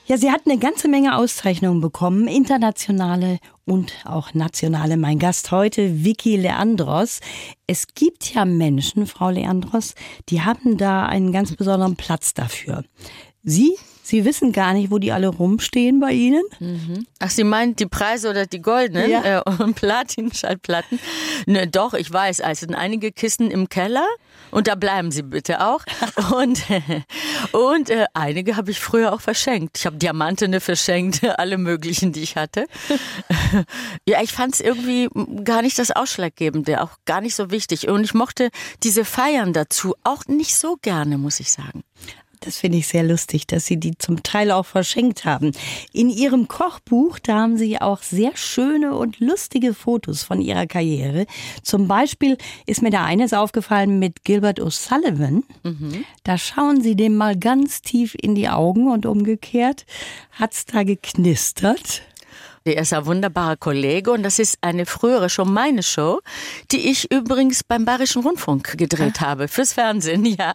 Ja, 0.08 0.18
sie 0.18 0.30
hat 0.30 0.42
eine 0.46 0.60
ganze 0.60 0.88
Menge 0.88 1.18
Auszeichnungen 1.18 1.82
bekommen, 1.82 2.28
internationale 2.28 3.40
und 3.66 3.92
auch 4.06 4.36
nationale. 4.36 4.98
Mein 4.98 5.18
Gast 5.18 5.50
heute, 5.50 6.04
Vicky 6.04 6.38
Leandros. 6.38 7.22
Es 7.66 7.88
gibt 7.96 8.32
ja 8.32 8.46
Menschen, 8.46 9.08
Frau 9.08 9.32
Leandros, 9.32 9.96
die 10.30 10.44
haben 10.44 10.78
da 10.78 11.08
einen 11.08 11.32
ganz 11.32 11.56
besonderen 11.56 11.96
Platz 11.96 12.36
dafür. 12.36 12.84
Sie, 13.42 13.76
Sie 14.08 14.24
wissen 14.24 14.52
gar 14.52 14.74
nicht, 14.74 14.92
wo 14.92 15.00
die 15.00 15.12
alle 15.12 15.30
rumstehen 15.30 16.00
bei 16.00 16.12
Ihnen? 16.12 16.44
Ach, 17.18 17.30
Sie 17.32 17.44
meint 17.44 17.80
die 17.80 17.88
Preise 17.88 18.30
oder 18.30 18.46
die 18.46 18.62
goldenen 18.62 19.10
Ja. 19.10 19.40
äh, 19.40 19.52
und 19.64 19.74
Platin-Schallplatten? 19.76 21.00
Ne, 21.48 21.66
doch, 21.68 21.96
ich 21.96 22.14
weiß. 22.14 22.42
Also 22.42 22.68
sind 22.68 22.76
einige 22.76 23.12
Kisten 23.12 23.50
im 23.50 23.68
Keller 23.68 24.06
und 24.52 24.68
da 24.68 24.76
bleiben 24.76 25.10
sie 25.12 25.24
bitte 25.24 25.66
auch. 25.66 25.84
Und, 26.36 26.64
und 27.52 27.90
äh, 27.90 28.06
einige 28.14 28.56
habe 28.58 28.72
ich 28.72 28.80
früher 28.80 29.14
auch 29.14 29.22
verschenkt. 29.22 29.78
Ich 29.78 29.86
habe 29.86 29.98
Diamantene 29.98 30.60
verschenkt, 30.60 31.24
alle 31.40 31.58
möglichen, 31.58 32.12
die 32.14 32.22
ich 32.22 32.36
hatte. 32.36 32.66
ja, 34.08 34.22
ich 34.22 34.32
fand 34.32 34.54
es 34.56 34.62
irgendwie 34.62 35.10
gar 35.44 35.62
nicht 35.62 35.78
das 35.80 35.92
Ausschlaggebende, 35.92 36.82
auch 36.82 36.92
gar 37.06 37.22
nicht 37.22 37.36
so 37.36 37.52
wichtig. 37.52 37.88
Und 37.88 38.04
ich 38.04 38.14
mochte 38.14 38.50
diese 38.84 39.04
Feiern 39.06 39.54
dazu 39.54 39.96
auch 40.04 40.26
nicht 40.28 40.56
so 40.56 40.78
gerne, 40.82 41.18
muss 41.18 41.40
ich 41.40 41.52
sagen. 41.52 41.84
Das 42.42 42.58
finde 42.58 42.78
ich 42.78 42.88
sehr 42.88 43.04
lustig, 43.04 43.48
dass 43.48 43.66
Sie 43.66 43.78
die 43.78 43.98
zum 43.98 44.24
Teil 44.24 44.52
auch 44.52 44.66
verschenkt 44.66 45.26
haben. 45.26 45.52
In 45.94 46.10
Ihrem 46.10 46.48
Kochbuch, 46.48 47.20
da 47.20 47.40
haben 47.40 47.58
Sie 47.58 47.80
auch 47.82 48.02
sehr 48.02 48.36
schöne 48.36 48.96
und 48.96 49.20
lustige 49.20 49.74
Fotos 49.74 50.24
von 50.24 50.42
Ihrer 50.42 50.68
Karriere. 50.68 51.26
Zum 51.64 51.88
Beispiel 51.88 52.38
ist 52.66 52.82
mir 52.82 52.92
da 52.92 53.04
eines 53.04 53.34
aufgefallen 53.34 54.00
mit 54.00 54.24
Gilbert 54.24 54.60
O'Sullivan. 54.60 55.44
Da 56.24 56.38
schauen 56.38 56.82
Sie 56.82 56.96
dem 56.96 57.16
mal 57.16 57.38
ganz 57.38 57.82
tief 57.82 58.16
in 58.20 58.36
die 58.36 58.50
Augen 58.50 58.92
und 58.92 59.06
umgekehrt. 59.06 59.86
Hat's 60.32 60.66
da 60.66 60.84
geknistert? 60.84 62.02
Er 62.68 62.82
ist 62.82 62.94
ein 62.94 63.06
wunderbarer 63.06 63.58
Kollege 63.58 64.10
und 64.12 64.24
das 64.24 64.40
ist 64.40 64.58
eine 64.62 64.88
frühere 64.88 65.30
schon 65.30 65.54
meine 65.54 65.84
Show, 65.84 66.22
die 66.72 66.90
ich 66.90 67.12
übrigens 67.12 67.64
beim 67.64 67.86
Bayerischen 67.86 68.24
Rundfunk 68.24 68.76
gedreht 68.76 69.22
habe, 69.22 69.48
fürs 69.48 69.74
Fernsehen, 69.74 70.26
ja. 70.40 70.54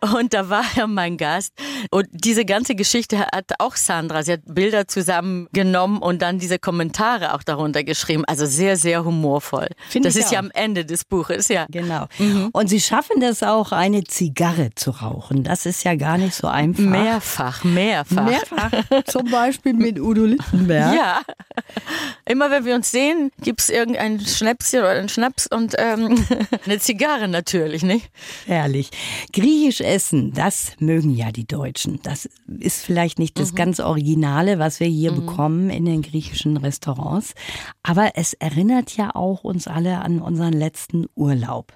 Und 0.00 0.34
da 0.34 0.48
war 0.48 0.64
er 0.74 0.88
mein 0.88 1.16
Gast. 1.16 1.52
Und 1.92 2.08
diese 2.10 2.44
ganze 2.44 2.74
Geschichte 2.74 3.20
hat 3.20 3.52
auch 3.60 3.76
Sandra, 3.76 4.24
sie 4.24 4.32
hat 4.32 4.40
Bilder 4.46 4.88
zusammengenommen 4.88 5.98
und 5.98 6.22
dann 6.22 6.40
diese 6.40 6.58
Kommentare 6.58 7.34
auch 7.34 7.44
darunter 7.44 7.84
geschrieben. 7.84 8.24
Also 8.26 8.46
sehr, 8.46 8.76
sehr 8.76 9.04
humorvoll. 9.04 9.68
Find 9.88 10.06
das 10.06 10.16
ist 10.16 10.32
ja 10.32 10.40
auch. 10.40 10.44
am 10.46 10.50
Ende 10.54 10.84
des 10.84 11.04
Buches, 11.04 11.46
ja. 11.46 11.66
Genau. 11.70 12.08
Und 12.50 12.66
Sie 12.66 12.80
schaffen 12.80 13.20
das 13.20 13.44
auch, 13.44 13.70
eine 13.70 14.02
Zigarre 14.02 14.70
zu 14.74 14.90
rauchen. 14.90 15.44
Das 15.44 15.66
ist 15.66 15.84
ja 15.84 15.94
gar 15.94 16.18
nicht 16.18 16.34
so 16.34 16.48
einfach. 16.48 16.82
Mehrfach, 16.82 17.62
mehrfach. 17.62 18.24
Mehrfach. 18.24 19.04
Zum 19.06 19.30
Beispiel 19.30 19.74
mit 19.74 20.00
Udo 20.00 20.24
Littenberg. 20.24 20.96
Ja. 20.96 21.20
Immer 22.26 22.50
wenn 22.50 22.64
wir 22.64 22.74
uns 22.74 22.90
sehen, 22.90 23.30
gibt's 23.40 23.68
irgendein 23.68 24.20
Schnäpschen 24.20 24.80
oder 24.80 24.90
einen 24.90 25.08
Schnaps 25.08 25.46
und 25.46 25.74
ähm, 25.78 26.24
eine 26.64 26.78
Zigarre 26.78 27.28
natürlich, 27.28 27.82
nicht? 27.82 28.10
Herrlich. 28.46 28.90
Griechisch 29.32 29.80
essen, 29.80 30.32
das 30.32 30.72
mögen 30.78 31.10
ja 31.10 31.32
die 31.32 31.46
Deutschen. 31.46 32.00
Das 32.02 32.28
ist 32.58 32.84
vielleicht 32.84 33.18
nicht 33.18 33.38
das 33.38 33.54
ganz 33.54 33.80
Originale, 33.80 34.58
was 34.58 34.80
wir 34.80 34.86
hier 34.86 35.12
bekommen 35.12 35.70
in 35.70 35.84
den 35.84 36.02
griechischen 36.02 36.56
Restaurants. 36.56 37.34
Aber 37.82 38.12
es 38.14 38.32
erinnert 38.34 38.96
ja 38.96 39.14
auch 39.14 39.44
uns 39.44 39.66
alle 39.66 39.98
an 40.00 40.20
unseren 40.20 40.52
letzten 40.52 41.06
Urlaub. 41.14 41.72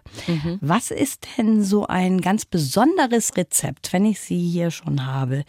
Was 0.60 0.90
ist 0.90 1.26
denn 1.36 1.62
so 1.62 1.86
ein 1.86 2.20
ganz 2.20 2.44
besonderes 2.44 3.36
Rezept, 3.36 3.92
wenn 3.92 4.04
ich 4.04 4.20
Sie 4.20 4.38
hier 4.38 4.70
schon 4.70 5.06
habe, 5.06 5.44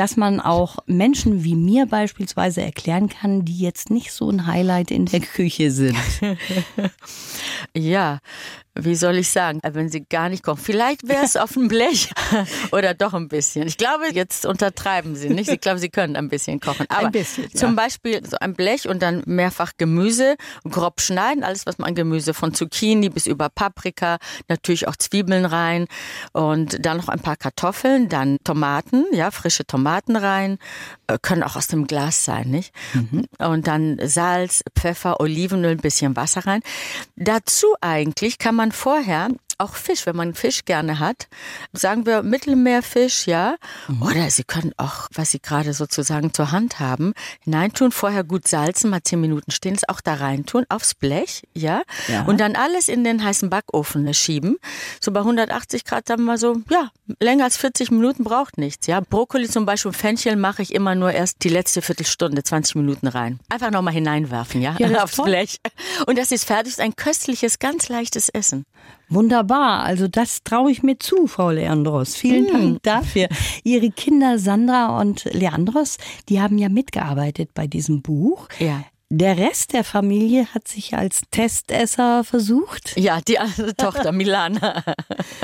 dass 0.00 0.16
man 0.16 0.40
auch 0.40 0.78
Menschen 0.86 1.44
wie 1.44 1.54
mir 1.54 1.84
beispielsweise 1.84 2.62
erklären 2.62 3.10
kann, 3.10 3.44
die 3.44 3.58
jetzt 3.58 3.90
nicht 3.90 4.12
so 4.12 4.30
ein 4.30 4.46
Highlight 4.46 4.90
in 4.90 5.04
der 5.04 5.20
Küche 5.20 5.70
sind? 5.70 5.98
Ja, 7.76 8.18
wie 8.74 8.94
soll 8.94 9.16
ich 9.16 9.30
sagen, 9.30 9.60
wenn 9.62 9.88
sie 9.88 10.04
gar 10.04 10.28
nicht 10.28 10.42
kochen. 10.42 10.60
Vielleicht 10.62 11.08
wäre 11.08 11.24
es 11.24 11.36
auf 11.36 11.52
dem 11.52 11.68
Blech 11.68 12.10
oder 12.72 12.94
doch 12.94 13.14
ein 13.14 13.28
bisschen. 13.28 13.66
Ich 13.66 13.76
glaube, 13.76 14.12
jetzt 14.12 14.46
untertreiben 14.46 15.16
sie 15.16 15.28
nicht. 15.28 15.50
Ich 15.50 15.60
glaube, 15.60 15.78
sie 15.78 15.88
können 15.88 16.16
ein 16.16 16.28
bisschen 16.28 16.60
kochen. 16.60 16.86
Aber 16.88 17.10
bisschen, 17.10 17.44
ja. 17.44 17.58
zum 17.58 17.74
Beispiel 17.74 18.24
so 18.26 18.36
ein 18.38 18.54
Blech 18.54 18.88
und 18.88 19.02
dann 19.02 19.22
mehrfach 19.26 19.72
Gemüse 19.76 20.36
grob 20.68 21.00
schneiden. 21.00 21.42
Alles, 21.42 21.66
was 21.66 21.78
man 21.78 21.88
an 21.88 21.94
Gemüse 21.94 22.32
von 22.32 22.54
Zucchini 22.54 23.08
bis 23.08 23.26
über 23.26 23.48
Paprika, 23.48 24.18
natürlich 24.48 24.86
auch 24.86 24.96
Zwiebeln 24.96 25.44
rein 25.44 25.86
und 26.32 26.84
dann 26.84 26.96
noch 26.96 27.08
ein 27.08 27.20
paar 27.20 27.36
Kartoffeln, 27.36 28.08
dann 28.08 28.38
Tomaten, 28.44 29.04
ja, 29.12 29.30
frische 29.30 29.66
Tomaten 29.66 30.16
rein, 30.16 30.58
äh, 31.08 31.18
können 31.20 31.42
auch 31.42 31.56
aus 31.56 31.66
dem 31.66 31.86
Glas 31.86 32.24
sein, 32.24 32.48
nicht? 32.50 32.72
Und 33.38 33.66
dann 33.66 33.98
Salz, 34.02 34.62
Pfeffer, 34.78 35.20
Olivenöl, 35.20 35.72
ein 35.72 35.78
bisschen 35.78 36.16
Wasser 36.16 36.46
rein. 36.46 36.60
Dazu 37.16 37.66
eigentlich 37.80 38.38
kann 38.38 38.54
man 38.54 38.69
vorher 38.72 39.28
auch 39.60 39.74
Fisch, 39.74 40.06
wenn 40.06 40.16
man 40.16 40.34
Fisch 40.34 40.64
gerne 40.64 40.98
hat, 40.98 41.28
sagen 41.72 42.06
wir 42.06 42.22
Mittelmeerfisch, 42.22 43.26
ja, 43.26 43.56
oder 44.00 44.30
Sie 44.30 44.44
können 44.44 44.72
auch, 44.76 45.08
was 45.14 45.30
Sie 45.30 45.40
gerade 45.40 45.72
sozusagen 45.74 46.32
zur 46.34 46.50
Hand 46.52 46.78
haben, 46.80 47.12
hineintun, 47.44 47.92
vorher 47.92 48.24
gut 48.24 48.48
salzen, 48.48 48.90
mal 48.90 49.02
zehn 49.02 49.20
Minuten 49.20 49.50
stehen, 49.50 49.74
es 49.74 49.88
auch 49.88 50.00
da 50.00 50.14
reintun, 50.14 50.64
aufs 50.68 50.94
Blech, 50.94 51.42
ja, 51.54 51.82
Ja. 52.08 52.24
und 52.24 52.40
dann 52.40 52.56
alles 52.56 52.88
in 52.88 53.04
den 53.04 53.22
heißen 53.24 53.50
Backofen 53.50 54.12
schieben, 54.14 54.56
so 55.00 55.12
bei 55.12 55.20
180 55.20 55.84
Grad, 55.84 56.08
sagen 56.08 56.24
wir 56.24 56.38
so, 56.38 56.56
ja, 56.70 56.90
länger 57.20 57.44
als 57.44 57.56
40 57.56 57.90
Minuten 57.90 58.24
braucht 58.24 58.58
nichts, 58.58 58.86
ja. 58.86 59.00
Brokkoli 59.00 59.48
zum 59.48 59.66
Beispiel, 59.66 59.92
Fenchel 59.92 60.36
mache 60.36 60.62
ich 60.62 60.74
immer 60.74 60.94
nur 60.94 61.12
erst 61.12 61.44
die 61.44 61.48
letzte 61.48 61.82
Viertelstunde, 61.82 62.42
20 62.42 62.76
Minuten 62.76 63.06
rein. 63.06 63.38
Einfach 63.48 63.70
nochmal 63.70 63.94
hineinwerfen, 63.94 64.60
ja, 64.62 64.74
Ja, 64.78 64.88
aufs. 65.04 65.20
Blech. 65.20 65.58
Und 66.06 66.18
das 66.18 66.32
ist 66.32 66.44
fertig, 66.44 66.72
ist 66.72 66.80
ein 66.80 66.96
köstliches, 66.96 67.58
ganz 67.58 67.88
leichtes 67.88 68.28
Essen. 68.30 68.64
Wunderbar, 69.08 69.49
also 69.58 70.08
das 70.08 70.42
traue 70.44 70.70
ich 70.70 70.82
mir 70.82 70.98
zu, 70.98 71.26
Frau 71.26 71.50
Leandros. 71.50 72.16
Vielen 72.16 72.46
Dank 72.46 72.82
dafür. 72.82 73.28
Ihre 73.64 73.90
Kinder 73.90 74.38
Sandra 74.38 75.00
und 75.00 75.24
Leandros, 75.32 75.98
die 76.28 76.40
haben 76.40 76.58
ja 76.58 76.68
mitgearbeitet 76.68 77.50
bei 77.54 77.66
diesem 77.66 78.02
Buch. 78.02 78.48
Ja. 78.58 78.84
Der 79.12 79.36
Rest 79.36 79.72
der 79.72 79.82
Familie 79.82 80.46
hat 80.54 80.68
sich 80.68 80.94
als 80.94 81.22
Testesser 81.32 82.22
versucht. 82.22 82.96
Ja, 82.96 83.20
die 83.20 83.40
andere 83.40 83.74
Tochter, 83.76 84.12
Milana. 84.12 84.84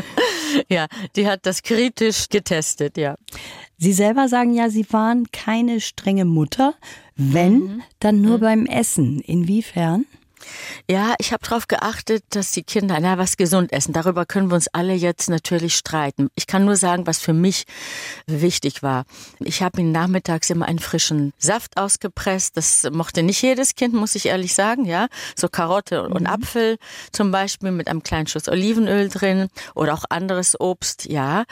ja, 0.68 0.86
die 1.16 1.26
hat 1.26 1.46
das 1.46 1.64
kritisch 1.64 2.28
getestet, 2.28 2.96
ja. 2.96 3.16
Sie 3.76 3.92
selber 3.92 4.28
sagen 4.28 4.54
ja, 4.54 4.70
Sie 4.70 4.86
waren 4.90 5.26
keine 5.32 5.80
strenge 5.80 6.24
Mutter, 6.24 6.74
wenn, 7.16 7.82
dann 7.98 8.22
nur 8.22 8.38
beim 8.38 8.66
Essen. 8.66 9.20
Inwiefern? 9.20 10.06
Ja, 10.88 11.14
ich 11.18 11.32
habe 11.32 11.44
darauf 11.46 11.68
geachtet, 11.68 12.24
dass 12.30 12.52
die 12.52 12.62
Kinder 12.62 12.98
na, 13.00 13.18
was 13.18 13.36
gesund 13.36 13.72
essen. 13.72 13.92
Darüber 13.92 14.26
können 14.26 14.50
wir 14.50 14.54
uns 14.54 14.68
alle 14.68 14.94
jetzt 14.94 15.28
natürlich 15.28 15.76
streiten. 15.76 16.28
Ich 16.34 16.46
kann 16.46 16.64
nur 16.64 16.76
sagen, 16.76 17.06
was 17.06 17.18
für 17.18 17.32
mich 17.32 17.64
wichtig 18.26 18.82
war. 18.82 19.04
Ich 19.40 19.62
habe 19.62 19.80
ihnen 19.80 19.92
nachmittags 19.92 20.50
immer 20.50 20.66
einen 20.66 20.78
frischen 20.78 21.32
Saft 21.38 21.76
ausgepresst. 21.76 22.56
Das 22.56 22.88
mochte 22.90 23.22
nicht 23.22 23.42
jedes 23.42 23.74
Kind, 23.74 23.94
muss 23.94 24.14
ich 24.14 24.26
ehrlich 24.26 24.54
sagen. 24.54 24.84
Ja, 24.84 25.08
so 25.34 25.48
Karotte 25.48 26.08
und 26.08 26.26
Apfel 26.26 26.76
zum 27.12 27.30
Beispiel 27.30 27.70
mit 27.70 27.88
einem 27.88 28.02
kleinen 28.02 28.26
Schuss 28.26 28.48
Olivenöl 28.48 29.08
drin 29.08 29.48
oder 29.74 29.94
auch 29.94 30.04
anderes 30.08 30.58
Obst. 30.60 31.06
Ja, 31.06 31.44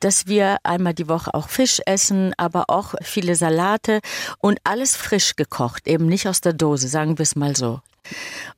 dass 0.00 0.26
wir 0.26 0.58
einmal 0.62 0.94
die 0.94 1.08
Woche 1.08 1.34
auch 1.34 1.48
Fisch 1.48 1.80
essen, 1.86 2.32
aber 2.36 2.64
auch 2.68 2.94
viele 3.02 3.34
Salate 3.34 4.00
und 4.38 4.58
alles 4.64 4.96
frisch 4.96 5.36
gekocht, 5.36 5.86
eben 5.86 6.06
nicht 6.06 6.28
aus 6.28 6.40
der 6.40 6.52
Dose, 6.52 6.88
sagen 6.88 7.18
wir 7.18 7.22
es 7.22 7.36
mal 7.36 7.56
so. 7.56 7.80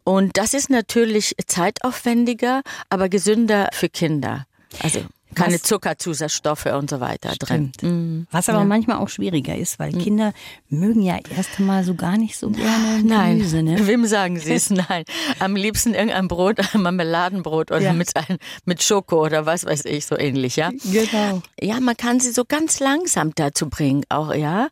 Und 0.05 0.37
das 0.37 0.55
ist 0.55 0.71
natürlich 0.71 1.35
zeitaufwendiger, 1.47 2.63
aber 2.89 3.09
gesünder 3.09 3.69
für 3.73 3.89
Kinder. 3.89 4.47
Also 4.83 5.05
keine 5.35 5.55
Was- 5.55 5.63
Zuckerzusatzstoffe 5.63 6.67
und 6.67 6.91
so 6.91 7.01
weiter 7.01 7.35
drin. 7.39 7.73
Stimmt. 7.77 8.27
Was 8.31 8.49
aber 8.49 8.65
manchmal 8.65 8.99
auch 8.99 9.09
schwieriger 9.09 9.57
ist, 9.57 9.79
weil 9.79 9.93
Kinder 9.93 10.33
mögen 10.69 11.03
ja 11.03 11.19
erst 11.37 11.59
einmal 11.59 11.85
so 11.85 11.95
gar 11.95 12.17
nicht 12.17 12.37
so 12.37 12.51
gerne 12.51 13.03
Nein, 13.05 13.39
Gemüse. 13.39 13.63
Ne? 13.63 13.87
wem 13.87 14.07
sagen 14.07 14.39
Sie 14.39 14.53
es? 14.55 14.71
Nein. 14.89 15.05
Am 15.39 15.57
liebsten 15.57 15.95
irgendein 15.95 16.29
Brot, 16.29 16.59
ein 16.75 16.83
Marmeladenbrot 16.83 17.71
oder 17.71 17.81
Ja. 17.81 17.93
mit, 17.93 18.15
ein, 18.17 18.39
mit 18.65 18.83
Schoko 18.83 19.25
oder 19.25 19.47
was 19.47 19.65
weiß 19.65 19.85
ich, 19.87 20.07
so 20.07 20.17
ähnlich, 20.19 20.57
ja? 20.57 20.71
Genau. 20.85 21.43
Ja, 21.61 21.81
man 21.81 21.97
kann 21.97 22.21
sie 22.21 22.31
so 22.33 22.45
ganz 22.47 22.81
langsam 22.81 23.33
dazu 23.35 23.69
bringen, 23.69 24.05
auch, 24.09 24.35
ja. 24.35 24.69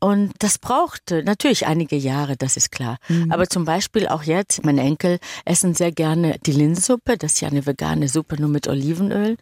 Und 0.00 0.32
das 0.38 0.58
braucht 0.58 1.10
natürlich 1.24 1.66
einige 1.66 1.96
Jahre, 1.96 2.36
das 2.36 2.56
ist 2.56 2.70
klar. 2.70 2.98
Aber 3.30 3.48
zum 3.48 3.64
Beispiel 3.64 4.06
auch 4.08 4.22
jetzt, 4.22 4.64
meine 4.64 4.82
Enkel 4.82 5.18
essen 5.44 5.74
sehr 5.74 5.92
gerne 5.92 6.36
die 6.46 6.52
Linsensuppe, 6.52 7.16
das 7.18 7.34
ist 7.34 7.40
ja 7.40 7.48
eine 7.48 7.66
vegane 7.66 8.08
Suppe 8.08 8.40
nur 8.40 8.48
mit 8.48 8.68
Olivenöl 8.68 9.36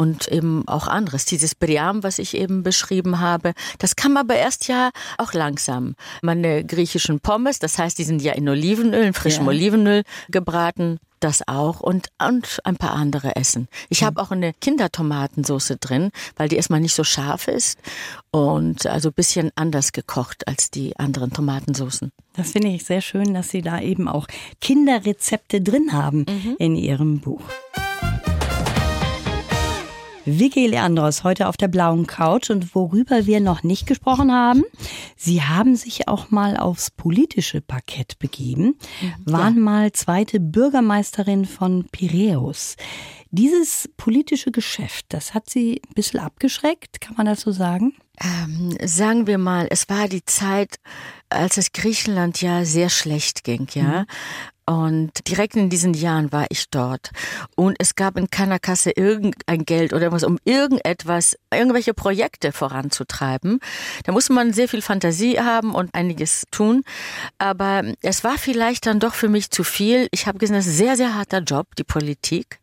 und 0.00 0.28
eben 0.28 0.66
auch 0.66 0.88
anderes. 0.88 1.26
Dieses 1.26 1.54
Briam, 1.54 2.02
was 2.02 2.18
ich 2.18 2.34
eben 2.34 2.62
beschrieben 2.62 3.20
habe, 3.20 3.52
das 3.78 3.94
man 4.14 4.24
aber 4.24 4.34
erst 4.34 4.66
ja 4.66 4.92
auch 5.18 5.34
langsam. 5.34 5.94
Meine 6.22 6.64
griechischen 6.64 7.20
Pommes, 7.20 7.58
das 7.58 7.76
heißt, 7.76 7.98
die 7.98 8.04
sind 8.04 8.22
ja 8.22 8.32
in 8.32 8.48
Olivenöl, 8.48 9.04
in 9.04 9.12
frischem 9.12 9.44
Ja. 9.44 9.50
Olivenöl 9.50 10.04
gebraten. 10.30 10.98
Das 11.20 11.46
auch 11.46 11.80
und, 11.80 12.08
und 12.18 12.60
ein 12.64 12.76
paar 12.76 12.94
andere 12.94 13.36
essen. 13.36 13.68
Ich 13.90 14.02
habe 14.02 14.22
auch 14.22 14.30
eine 14.30 14.54
Kindertomatensoße 14.54 15.76
drin, 15.76 16.12
weil 16.36 16.48
die 16.48 16.56
erstmal 16.56 16.80
nicht 16.80 16.94
so 16.94 17.04
scharf 17.04 17.46
ist 17.46 17.78
und 18.30 18.86
also 18.86 19.10
ein 19.10 19.14
bisschen 19.14 19.50
anders 19.54 19.92
gekocht 19.92 20.48
als 20.48 20.70
die 20.70 20.98
anderen 20.98 21.30
Tomatensoßen. 21.30 22.10
Das 22.36 22.52
finde 22.52 22.68
ich 22.68 22.86
sehr 22.86 23.02
schön, 23.02 23.34
dass 23.34 23.50
Sie 23.50 23.60
da 23.60 23.82
eben 23.82 24.08
auch 24.08 24.28
Kinderrezepte 24.62 25.60
drin 25.60 25.92
haben 25.92 26.24
in 26.58 26.74
Ihrem 26.74 27.20
Buch. 27.20 27.42
Vicky 30.38 30.66
Leandros 30.66 31.24
heute 31.24 31.48
auf 31.48 31.56
der 31.56 31.68
blauen 31.68 32.06
Couch. 32.06 32.50
Und 32.50 32.74
worüber 32.74 33.26
wir 33.26 33.40
noch 33.40 33.62
nicht 33.62 33.86
gesprochen 33.86 34.32
haben, 34.32 34.64
Sie 35.16 35.42
haben 35.42 35.74
sich 35.76 36.08
auch 36.08 36.30
mal 36.30 36.56
aufs 36.56 36.90
politische 36.90 37.60
Parkett 37.60 38.18
begeben, 38.18 38.76
waren 39.24 39.60
mal 39.60 39.92
zweite 39.92 40.38
Bürgermeisterin 40.38 41.44
von 41.46 41.86
Piräus. 41.90 42.76
Dieses 43.32 43.88
politische 43.96 44.50
Geschäft, 44.50 45.06
das 45.10 45.34
hat 45.34 45.48
Sie 45.48 45.80
ein 45.88 45.94
bisschen 45.94 46.18
abgeschreckt, 46.18 47.00
kann 47.00 47.14
man 47.16 47.26
das 47.26 47.42
so 47.42 47.52
sagen? 47.52 47.94
Ähm, 48.20 48.76
sagen 48.84 49.28
wir 49.28 49.38
mal, 49.38 49.68
es 49.70 49.88
war 49.88 50.08
die 50.08 50.24
Zeit, 50.24 50.80
als 51.28 51.56
es 51.56 51.72
Griechenland 51.72 52.42
ja 52.42 52.64
sehr 52.64 52.90
schlecht 52.90 53.44
ging, 53.44 53.68
ja. 53.74 54.04
Und 54.66 55.28
direkt 55.28 55.56
in 55.56 55.68
diesen 55.68 55.94
Jahren 55.94 56.30
war 56.30 56.46
ich 56.48 56.70
dort. 56.70 57.10
Und 57.56 57.76
es 57.80 57.96
gab 57.96 58.16
in 58.16 58.30
keiner 58.30 58.60
Kasse 58.60 58.92
irgendein 58.92 59.64
Geld 59.64 59.92
oder 59.92 60.02
irgendwas, 60.02 60.22
um 60.22 60.38
irgendetwas, 60.44 61.36
irgendwelche 61.52 61.92
Projekte 61.92 62.52
voranzutreiben. 62.52 63.58
Da 64.04 64.12
muss 64.12 64.28
man 64.28 64.52
sehr 64.52 64.68
viel 64.68 64.80
Fantasie 64.80 65.40
haben 65.40 65.74
und 65.74 65.92
einiges 65.94 66.44
tun. 66.52 66.84
Aber 67.38 67.82
es 68.02 68.22
war 68.22 68.38
vielleicht 68.38 68.86
dann 68.86 69.00
doch 69.00 69.14
für 69.14 69.28
mich 69.28 69.50
zu 69.50 69.64
viel. 69.64 70.06
Ich 70.12 70.28
habe 70.28 70.38
gesehen, 70.38 70.54
das 70.54 70.66
ist 70.66 70.74
ein 70.74 70.86
sehr, 70.86 70.96
sehr 70.96 71.14
harter 71.16 71.40
Job, 71.40 71.74
die 71.76 71.84
Politik. 71.84 72.60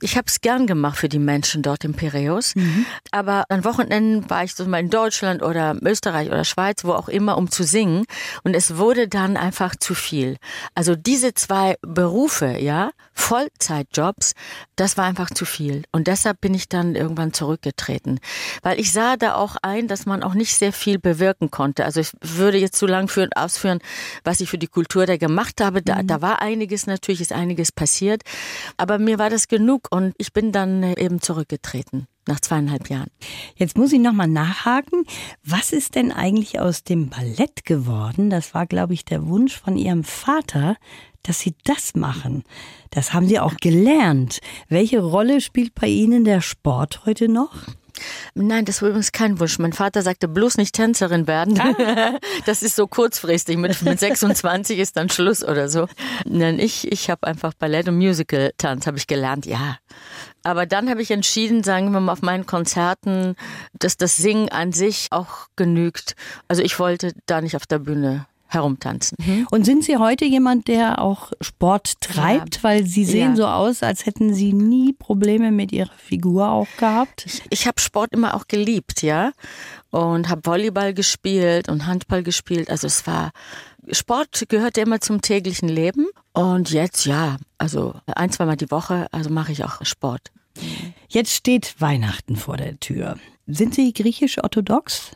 Ich 0.00 0.16
habe 0.16 0.26
es 0.28 0.40
gern 0.40 0.66
gemacht 0.66 0.98
für 0.98 1.08
die 1.08 1.18
Menschen 1.18 1.62
dort 1.62 1.84
im 1.84 1.94
Piräus. 1.94 2.54
Mhm. 2.54 2.86
Aber 3.10 3.44
an 3.48 3.64
Wochenenden 3.64 4.28
war 4.28 4.44
ich 4.44 4.54
so 4.54 4.64
mal 4.66 4.80
in 4.80 4.90
Deutschland 4.90 5.42
oder 5.42 5.76
Österreich 5.82 6.28
oder 6.28 6.44
Schweiz, 6.44 6.84
wo 6.84 6.92
auch 6.92 7.08
immer, 7.08 7.36
um 7.36 7.50
zu 7.50 7.64
singen. 7.64 8.04
Und 8.42 8.54
es 8.54 8.76
wurde 8.76 9.08
dann 9.08 9.36
einfach 9.36 9.76
zu 9.76 9.94
viel. 9.94 10.36
Also 10.74 10.96
diese 10.96 11.34
zwei 11.34 11.76
Berufe, 11.82 12.58
ja, 12.58 12.90
Vollzeitjobs, 13.12 14.34
das 14.76 14.96
war 14.96 15.04
einfach 15.04 15.30
zu 15.30 15.44
viel. 15.44 15.84
Und 15.92 16.08
deshalb 16.08 16.40
bin 16.40 16.54
ich 16.54 16.68
dann 16.68 16.94
irgendwann 16.94 17.32
zurückgetreten. 17.32 18.20
Weil 18.62 18.80
ich 18.80 18.92
sah 18.92 19.16
da 19.16 19.34
auch 19.34 19.56
ein, 19.62 19.88
dass 19.88 20.06
man 20.06 20.22
auch 20.22 20.34
nicht 20.34 20.56
sehr 20.56 20.72
viel 20.72 20.98
bewirken 20.98 21.50
konnte. 21.50 21.84
Also 21.84 22.00
ich 22.00 22.10
würde 22.20 22.58
jetzt 22.58 22.76
zu 22.76 22.86
lang 22.86 23.08
führen, 23.08 23.30
ausführen, 23.34 23.78
was 24.24 24.40
ich 24.40 24.50
für 24.50 24.58
die 24.58 24.66
Kultur 24.66 25.06
da 25.06 25.16
gemacht 25.16 25.60
habe. 25.60 25.82
Da, 25.82 26.02
mhm. 26.02 26.06
da 26.06 26.22
war 26.22 26.42
einiges 26.42 26.86
natürlich, 26.86 27.20
ist 27.20 27.32
einiges 27.32 27.72
passiert. 27.72 28.22
Aber 28.76 28.98
mir 28.98 29.18
war 29.18 29.30
das 29.30 29.48
genug 29.48 29.83
und 29.90 30.14
ich 30.18 30.32
bin 30.32 30.52
dann 30.52 30.82
eben 30.82 31.20
zurückgetreten 31.20 32.06
nach 32.26 32.40
zweieinhalb 32.40 32.88
Jahren. 32.88 33.10
Jetzt 33.56 33.76
muss 33.76 33.92
ich 33.92 34.00
nochmal 34.00 34.28
nachhaken. 34.28 35.04
Was 35.44 35.72
ist 35.72 35.94
denn 35.94 36.12
eigentlich 36.12 36.58
aus 36.60 36.84
dem 36.84 37.10
Ballett 37.10 37.64
geworden? 37.64 38.30
Das 38.30 38.54
war, 38.54 38.66
glaube 38.66 38.94
ich, 38.94 39.04
der 39.04 39.26
Wunsch 39.26 39.58
von 39.58 39.76
Ihrem 39.76 40.04
Vater, 40.04 40.76
dass 41.22 41.40
Sie 41.40 41.54
das 41.64 41.94
machen. 41.94 42.44
Das 42.90 43.12
haben 43.12 43.28
Sie 43.28 43.38
auch 43.38 43.56
gelernt. 43.56 44.40
Welche 44.68 45.00
Rolle 45.00 45.40
spielt 45.40 45.74
bei 45.74 45.86
Ihnen 45.86 46.24
der 46.24 46.40
Sport 46.40 47.04
heute 47.06 47.28
noch? 47.28 47.52
Nein, 48.36 48.64
das 48.64 48.82
war 48.82 48.88
übrigens 48.88 49.12
kein 49.12 49.38
Wunsch. 49.38 49.60
Mein 49.60 49.72
Vater 49.72 50.02
sagte 50.02 50.26
bloß 50.26 50.56
nicht 50.56 50.74
Tänzerin 50.74 51.26
werden. 51.26 51.58
Ah. 51.60 52.18
Das 52.46 52.62
ist 52.62 52.76
so 52.76 52.86
kurzfristig. 52.86 53.56
Mit, 53.56 53.80
mit 53.82 54.00
26 54.00 54.78
ist 54.78 54.96
dann 54.96 55.08
Schluss 55.08 55.44
oder 55.44 55.68
so. 55.68 55.86
Nein, 56.26 56.58
ich, 56.58 56.90
ich 56.90 57.10
habe 57.10 57.26
einfach 57.26 57.54
Ballett 57.54 57.88
und 57.88 57.96
Musical-Tanz 57.96 58.86
habe 58.86 58.98
ich 58.98 59.06
gelernt, 59.06 59.46
ja. 59.46 59.78
Aber 60.42 60.66
dann 60.66 60.90
habe 60.90 61.00
ich 61.00 61.10
entschieden, 61.10 61.62
sagen 61.62 61.92
wir 61.92 62.00
mal, 62.00 62.12
auf 62.12 62.22
meinen 62.22 62.44
Konzerten, 62.44 63.36
dass 63.72 63.96
das 63.96 64.16
Singen 64.16 64.48
an 64.50 64.72
sich 64.72 65.08
auch 65.10 65.46
genügt. 65.56 66.16
Also 66.48 66.62
ich 66.62 66.78
wollte 66.78 67.12
da 67.26 67.40
nicht 67.40 67.56
auf 67.56 67.66
der 67.66 67.78
Bühne 67.78 68.26
herumtanzen. 68.46 69.16
Mhm. 69.24 69.46
Und 69.50 69.64
sind 69.64 69.84
Sie 69.84 69.96
heute 69.96 70.24
jemand, 70.24 70.68
der 70.68 71.00
auch 71.00 71.32
Sport 71.40 72.00
treibt? 72.00 72.56
Ja. 72.56 72.62
Weil 72.62 72.86
Sie 72.86 73.04
sehen 73.04 73.30
ja. 73.30 73.36
so 73.36 73.46
aus, 73.46 73.82
als 73.82 74.06
hätten 74.06 74.34
Sie 74.34 74.52
nie 74.52 74.92
Probleme 74.92 75.50
mit 75.50 75.72
Ihrer 75.72 75.92
Figur 75.96 76.48
auch 76.50 76.68
gehabt. 76.78 77.26
Ich, 77.26 77.42
ich 77.50 77.66
habe 77.66 77.80
Sport 77.80 78.12
immer 78.12 78.34
auch 78.34 78.46
geliebt, 78.46 79.02
ja. 79.02 79.32
Und 79.90 80.28
habe 80.28 80.42
Volleyball 80.44 80.94
gespielt 80.94 81.68
und 81.68 81.86
Handball 81.86 82.22
gespielt. 82.22 82.70
Also 82.70 82.86
es 82.86 83.06
war, 83.06 83.30
Sport 83.90 84.44
gehörte 84.48 84.80
immer 84.80 85.00
zum 85.00 85.20
täglichen 85.20 85.68
Leben. 85.68 86.06
Und 86.32 86.70
jetzt, 86.70 87.06
ja, 87.06 87.36
also 87.58 87.94
ein, 88.06 88.30
zweimal 88.30 88.56
die 88.56 88.70
Woche, 88.70 89.06
also 89.12 89.30
mache 89.30 89.52
ich 89.52 89.64
auch 89.64 89.84
Sport. 89.84 90.32
Jetzt 91.08 91.32
steht 91.32 91.80
Weihnachten 91.80 92.36
vor 92.36 92.56
der 92.56 92.78
Tür. 92.80 93.18
Sind 93.46 93.74
Sie 93.74 93.92
griechisch-orthodox? 93.92 95.12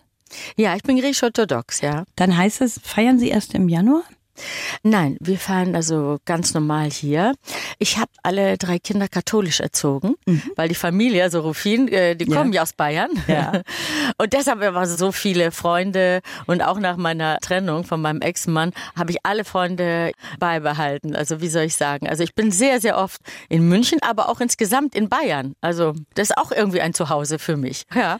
Ja, 0.56 0.76
ich 0.76 0.82
bin 0.82 0.96
griechisch-orthodox, 0.96 1.80
ja. 1.80 2.04
Dann 2.16 2.36
heißt 2.36 2.60
es, 2.60 2.80
feiern 2.82 3.18
Sie 3.18 3.28
erst 3.28 3.54
im 3.54 3.68
Januar? 3.68 4.02
Nein, 4.82 5.16
wir 5.20 5.38
fahren 5.38 5.74
also 5.74 6.18
ganz 6.24 6.54
normal 6.54 6.90
hier. 6.90 7.34
Ich 7.78 7.98
habe 7.98 8.10
alle 8.22 8.56
drei 8.58 8.78
Kinder 8.78 9.08
katholisch 9.08 9.60
erzogen, 9.60 10.14
mhm. 10.26 10.42
weil 10.56 10.68
die 10.68 10.74
Familie, 10.74 11.22
also 11.22 11.40
Rufin, 11.40 11.88
äh, 11.88 12.16
die 12.16 12.26
kommen 12.26 12.52
ja, 12.52 12.62
aus 12.62 12.72
Bayern. 12.72 13.10
Ja. 13.26 13.62
Und 14.18 14.32
deshalb 14.32 14.60
waren 14.60 14.86
so 14.86 15.12
viele 15.12 15.50
Freunde 15.50 16.20
und 16.46 16.62
auch 16.62 16.78
nach 16.78 16.96
meiner 16.96 17.38
Trennung 17.40 17.84
von 17.84 18.00
meinem 18.00 18.20
Ex-Mann 18.20 18.72
habe 18.96 19.10
ich 19.10 19.18
alle 19.22 19.44
Freunde 19.44 20.12
beibehalten. 20.38 21.14
Also 21.14 21.40
wie 21.40 21.48
soll 21.48 21.64
ich 21.64 21.74
sagen? 21.74 22.08
Also 22.08 22.22
ich 22.22 22.34
bin 22.34 22.50
sehr, 22.50 22.80
sehr 22.80 22.98
oft 22.98 23.20
in 23.48 23.68
München, 23.68 23.98
aber 24.02 24.28
auch 24.28 24.40
insgesamt 24.40 24.94
in 24.94 25.08
Bayern. 25.08 25.54
Also 25.60 25.94
das 26.14 26.30
ist 26.30 26.38
auch 26.38 26.52
irgendwie 26.52 26.80
ein 26.80 26.94
Zuhause 26.94 27.38
für 27.38 27.56
mich. 27.56 27.84
Ja. 27.94 28.18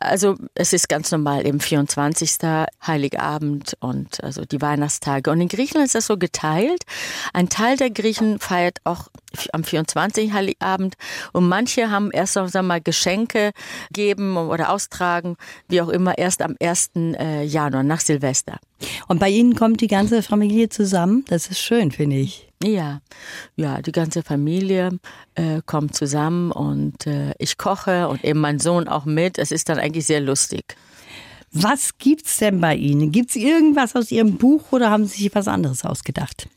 Also 0.00 0.36
es 0.54 0.72
ist 0.72 0.88
ganz 0.88 1.10
normal 1.10 1.46
eben 1.46 1.60
24. 1.60 2.38
Heiligabend 2.86 3.76
und 3.80 4.22
also 4.22 4.44
die 4.44 4.60
Weihnachtstage. 4.60 5.30
Und 5.30 5.40
in 5.42 5.48
Griechenland 5.48 5.86
ist 5.86 5.94
das 5.94 6.06
so 6.06 6.16
geteilt. 6.16 6.84
Ein 7.32 7.48
Teil 7.48 7.76
der 7.76 7.90
Griechen 7.90 8.38
feiert 8.38 8.78
auch 8.84 9.08
am 9.52 9.64
24. 9.64 10.32
Heiligabend 10.32 10.94
und 11.32 11.48
manche 11.48 11.90
haben 11.90 12.10
erst 12.10 12.36
noch 12.36 12.48
sagen 12.48 12.66
wir 12.66 12.74
mal 12.74 12.80
Geschenke 12.80 13.52
geben 13.92 14.36
oder 14.36 14.70
austragen, 14.70 15.36
wie 15.68 15.80
auch 15.80 15.88
immer, 15.88 16.16
erst 16.18 16.42
am 16.42 16.56
1. 16.60 16.90
Äh, 16.96 17.44
Januar 17.44 17.82
nach 17.82 18.00
Silvester. 18.00 18.58
Und 19.08 19.20
bei 19.20 19.28
Ihnen 19.28 19.54
kommt 19.54 19.80
die 19.80 19.86
ganze 19.86 20.22
Familie 20.22 20.68
zusammen? 20.68 21.24
Das 21.28 21.48
ist 21.48 21.60
schön, 21.60 21.90
finde 21.90 22.16
ich. 22.16 22.48
Ja, 22.62 23.00
ja, 23.56 23.82
die 23.82 23.92
ganze 23.92 24.22
Familie 24.22 24.98
äh, 25.34 25.60
kommt 25.66 25.96
zusammen 25.96 26.52
und 26.52 27.06
äh, 27.06 27.32
ich 27.38 27.58
koche 27.58 28.08
und 28.08 28.24
eben 28.24 28.40
mein 28.40 28.60
Sohn 28.60 28.86
auch 28.86 29.04
mit. 29.04 29.38
Es 29.38 29.50
ist 29.50 29.68
dann 29.68 29.78
eigentlich 29.78 30.06
sehr 30.06 30.20
lustig. 30.20 30.76
Was 31.52 31.98
gibt's 31.98 32.38
denn 32.38 32.60
bei 32.60 32.74
Ihnen? 32.74 33.12
Gibt's 33.12 33.36
irgendwas 33.36 33.94
aus 33.94 34.10
Ihrem 34.10 34.38
Buch 34.38 34.72
oder 34.72 34.90
haben 34.90 35.04
Sie 35.04 35.24
sich 35.24 35.34
was 35.34 35.48
anderes 35.48 35.84
ausgedacht? 35.84 36.48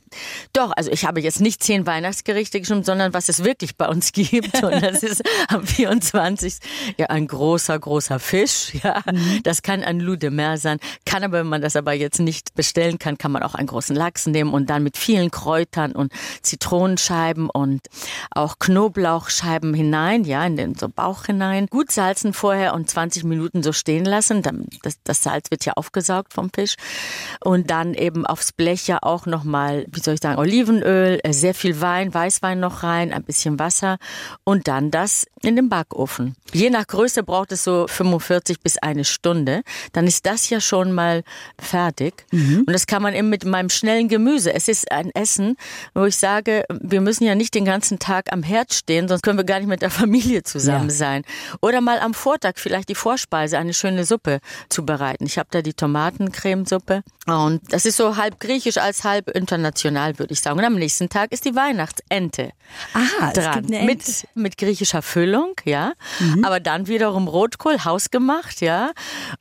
Doch, 0.53 0.71
also 0.75 0.91
ich 0.91 1.05
habe 1.05 1.21
jetzt 1.21 1.41
nicht 1.41 1.63
zehn 1.63 1.85
Weihnachtsgerichte 1.85 2.59
geschrieben, 2.59 2.83
sondern 2.83 3.13
was 3.13 3.29
es 3.29 3.43
wirklich 3.43 3.77
bei 3.77 3.87
uns 3.87 4.11
gibt. 4.11 4.63
Und 4.63 4.81
das 4.81 5.03
ist 5.03 5.23
am 5.47 5.65
24. 5.65 6.57
ja 6.97 7.07
ein 7.07 7.27
großer, 7.27 7.77
großer 7.77 8.19
Fisch. 8.19 8.73
Ja, 8.83 9.01
mhm. 9.11 9.41
das 9.43 9.61
kann 9.61 9.83
ein 9.83 9.99
Loup 9.99 10.19
de 10.19 10.29
Mer 10.29 10.57
sein. 10.57 10.79
Kann 11.05 11.23
aber, 11.23 11.39
wenn 11.39 11.47
man 11.47 11.61
das 11.61 11.75
aber 11.75 11.93
jetzt 11.93 12.19
nicht 12.19 12.53
bestellen 12.55 12.99
kann, 12.99 13.17
kann 13.17 13.31
man 13.31 13.43
auch 13.43 13.55
einen 13.55 13.67
großen 13.67 13.95
Lachs 13.95 14.25
nehmen 14.27 14.53
und 14.53 14.69
dann 14.69 14.83
mit 14.83 14.97
vielen 14.97 15.31
Kräutern 15.31 15.93
und 15.93 16.11
Zitronenscheiben 16.41 17.49
und 17.49 17.81
auch 18.31 18.59
Knoblauchscheiben 18.59 19.73
hinein, 19.73 20.23
ja, 20.23 20.45
in 20.45 20.57
den 20.57 20.75
so 20.75 20.89
Bauch 20.89 21.25
hinein. 21.25 21.67
Gut 21.67 21.91
salzen 21.91 22.33
vorher 22.33 22.73
und 22.73 22.89
20 22.89 23.23
Minuten 23.23 23.63
so 23.63 23.73
stehen 23.73 24.05
lassen. 24.05 24.41
Das, 24.83 24.97
das 25.03 25.23
Salz 25.23 25.51
wird 25.51 25.65
ja 25.65 25.73
aufgesaugt 25.73 26.33
vom 26.33 26.49
Fisch. 26.53 26.75
Und 27.43 27.69
dann 27.71 27.93
eben 27.93 28.25
aufs 28.25 28.51
Blech 28.51 28.87
ja 28.87 28.99
auch 29.01 29.25
nochmal, 29.25 29.85
wie 29.91 29.99
soll 30.05 30.15
ich 30.15 30.21
sagen, 30.21 30.39
Olivenöl, 30.39 31.19
äh, 31.23 31.33
sehr 31.33 31.53
viel 31.53 31.81
Wein, 31.81 32.13
Weißwein 32.13 32.59
noch 32.59 32.83
rein, 32.83 33.13
ein 33.13 33.23
bisschen 33.23 33.59
Wasser 33.59 33.97
und 34.43 34.67
dann 34.67 34.91
das 34.91 35.25
in 35.41 35.55
den 35.55 35.69
Backofen. 35.69 36.35
Je 36.53 36.69
nach 36.69 36.87
Größe 36.87 37.23
braucht 37.23 37.51
es 37.51 37.63
so 37.63 37.85
45 37.87 38.61
bis 38.61 38.77
eine 38.77 39.03
Stunde. 39.05 39.61
Dann 39.93 40.07
ist 40.07 40.25
das 40.25 40.49
ja 40.49 40.61
schon 40.61 40.91
mal 40.91 41.23
fertig. 41.59 42.25
Mhm. 42.31 42.63
Und 42.65 42.73
das 42.73 42.87
kann 42.87 43.01
man 43.01 43.13
eben 43.13 43.29
mit 43.29 43.45
meinem 43.45 43.69
schnellen 43.69 44.07
Gemüse. 44.07 44.53
Es 44.53 44.67
ist 44.67 44.91
ein 44.91 45.11
Essen, 45.13 45.57
wo 45.93 46.05
ich 46.05 46.17
sage, 46.17 46.63
wir 46.69 47.01
müssen 47.01 47.25
ja 47.25 47.35
nicht 47.35 47.53
den 47.53 47.65
ganzen 47.65 47.99
Tag 47.99 48.31
am 48.31 48.43
Herd 48.43 48.73
stehen, 48.73 49.07
sonst 49.07 49.21
können 49.21 49.37
wir 49.37 49.43
gar 49.43 49.59
nicht 49.59 49.67
mit 49.67 49.81
der 49.81 49.89
Familie 49.91 50.43
zusammen 50.43 50.89
ja. 50.89 50.95
sein. 50.95 51.23
Oder 51.61 51.81
mal 51.81 51.99
am 51.99 52.13
Vortag 52.13 52.53
vielleicht 52.55 52.89
die 52.89 52.95
Vorspeise, 52.95 53.57
eine 53.57 53.73
schöne 53.73 54.05
Suppe 54.05 54.39
zubereiten. 54.69 55.25
Ich 55.25 55.37
habe 55.37 55.49
da 55.51 55.61
die 55.61 55.73
Tomatencremesuppe 55.73 57.03
und 57.27 57.61
das 57.69 57.85
ist 57.85 57.97
so 57.97 58.17
halb 58.17 58.39
griechisch 58.39 58.77
als 58.77 59.03
halb 59.03 59.29
international, 59.29 59.94
würde 59.95 60.33
ich 60.33 60.39
sagen. 60.39 60.59
Und 60.59 60.65
am 60.65 60.75
nächsten 60.75 61.09
Tag 61.09 61.31
ist 61.31 61.45
die 61.45 61.55
Weihnachtsente 61.55 62.51
Aha, 62.93 63.31
dran. 63.31 63.65
Mit, 63.65 64.27
mit 64.33 64.57
griechischer 64.57 65.01
Füllung, 65.01 65.53
ja. 65.65 65.93
Mhm. 66.19 66.45
Aber 66.45 66.59
dann 66.59 66.87
wiederum 66.87 67.27
Rotkohl, 67.27 67.83
hausgemacht, 67.83 68.61
ja. 68.61 68.91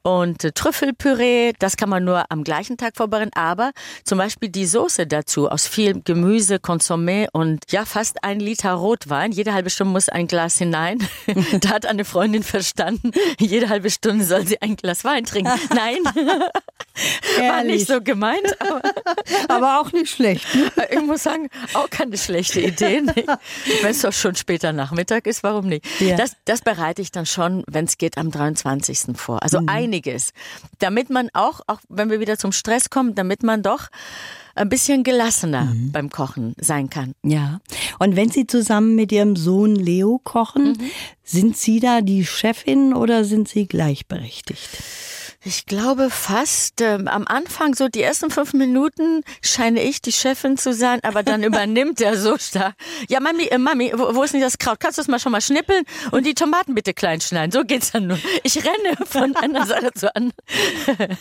Und 0.03 0.45
äh, 0.45 0.53
Trüffelpüree, 0.53 1.53
das 1.59 1.77
kann 1.77 1.89
man 1.89 2.05
nur 2.05 2.25
am 2.31 2.45
gleichen 2.45 2.77
Tag 2.77 2.97
vorbereiten. 2.97 3.31
Aber 3.35 3.73
zum 4.05 4.19
Beispiel 4.19 4.49
die 4.49 4.67
Soße 4.67 5.07
dazu 5.07 5.49
aus 5.49 5.67
viel 5.67 6.01
Gemüse, 6.03 6.57
Consommé 6.57 7.29
und 7.33 7.65
ja, 7.71 7.85
fast 7.85 8.23
ein 8.25 8.41
Liter 8.41 8.73
Rotwein. 8.73 9.33
Jede 9.33 9.53
halbe 9.53 9.71
Stunde 9.71 9.93
muss 9.93 10.09
ein 10.09 10.27
Glas 10.27 10.59
hinein. 10.59 10.99
da 11.61 11.71
hat 11.71 11.87
eine 11.87 12.05
Freundin 12.05 12.43
verstanden, 12.43 13.13
jede 13.39 13.69
halbe 13.69 13.91
Stunde 13.91 14.25
soll 14.25 14.47
sie 14.47 14.61
ein 14.63 14.77
Glas 14.77 15.05
Wein 15.05 15.25
trinken. 15.25 15.53
Nein. 15.75 15.99
War 17.39 17.65
nicht 17.65 17.87
so 17.87 18.01
gemeint. 18.01 18.45
Aber, 18.61 18.83
aber 19.49 19.81
auch 19.81 19.93
nicht 19.93 20.11
schlecht. 20.11 20.47
Ne? 20.55 20.71
Ich 20.91 21.01
muss 21.03 21.23
sagen, 21.23 21.49
auch 21.75 21.91
keine 21.91 22.17
schlechte 22.17 22.61
Idee. 22.61 23.03
Wenn 23.83 23.91
es 23.91 24.03
doch 24.03 24.13
schon 24.13 24.35
später 24.37 24.73
Nachmittag 24.73 25.27
ist, 25.27 25.43
warum 25.43 25.67
nicht? 25.67 25.85
Ja. 26.01 26.17
Das, 26.17 26.37
das 26.45 26.63
bereite 26.63 27.03
ich 27.03 27.11
dann 27.11 27.27
schon, 27.27 27.65
wenn 27.67 27.87
es 27.87 27.99
geht, 27.99 28.17
am 28.17 28.31
23. 28.31 29.17
vor. 29.17 29.43
Also 29.43 29.61
mhm. 29.61 29.69
einiges. 29.69 30.33
Damit 30.79 31.11
man 31.11 31.31
auch, 31.33 31.61
auch 31.67 31.81
wenn 31.89 32.11
wir 32.11 32.21
wieder 32.21 32.39
zum 32.39 32.53
Stress 32.53 32.91
kommen, 32.91 33.15
damit 33.15 33.43
man 33.43 33.63
doch 33.63 33.89
ein 34.55 34.69
bisschen 34.69 35.03
gelassener 35.03 35.65
mhm. 35.65 35.93
beim 35.93 36.11
Kochen 36.11 36.55
sein 36.59 36.91
kann. 36.91 37.15
Ja. 37.23 37.61
Und 37.99 38.17
wenn 38.17 38.31
Sie 38.31 38.47
zusammen 38.47 38.95
mit 38.95 39.11
Ihrem 39.11 39.37
Sohn 39.37 39.75
Leo 39.75 40.21
kochen, 40.23 40.73
mhm. 40.73 40.91
sind 41.25 41.57
Sie 41.57 41.81
da 41.81 42.01
die 42.01 42.25
Chefin 42.25 42.95
oder 42.95 43.25
sind 43.25 43.49
Sie 43.49 43.67
gleichberechtigt? 43.67 44.69
Ich 45.47 45.67
glaube 45.67 46.09
fast. 46.11 46.81
Ähm, 46.81 47.07
am 47.07 47.27
Anfang, 47.27 47.75
so 47.75 47.89
die 47.89 48.01
ersten 48.03 48.31
fünf 48.31 48.55
Minuten, 48.55 49.23
scheine 49.43 49.83
ich 49.83 50.01
die 50.01 50.13
Chefin 50.13 50.57
zu 50.57 50.73
sein, 50.73 51.01
aber 51.03 51.23
dann 51.23 51.43
übernimmt 51.45 52.01
er 52.01 52.17
so 52.17 52.39
stark. 52.39 52.75
Ja, 53.09 53.21
Mami, 53.21 53.45
äh, 53.49 53.59
Mami, 53.59 53.93
wo, 53.95 54.15
wo 54.15 54.23
ist 54.23 54.33
denn 54.33 54.41
das 54.41 54.57
Kraut? 54.59 54.81
Kannst 54.81 54.97
du 54.99 55.01
das 55.03 55.09
mal 55.09 55.19
schon 55.19 55.33
mal 55.33 55.43
schnippeln 55.43 55.85
und 56.13 56.25
die 56.27 56.35
Tomaten 56.35 56.75
bitte 56.75 56.95
klein 56.95 57.21
schneiden? 57.21 57.53
So 57.53 57.63
geht's 57.65 57.93
dann 57.93 58.07
nur. 58.07 58.19
Ich 58.43 58.57
renne 58.57 58.97
von 59.07 59.37
einer 59.37 59.67
Sache 59.75 59.93
zu 59.95 60.15
anderen. 60.17 60.33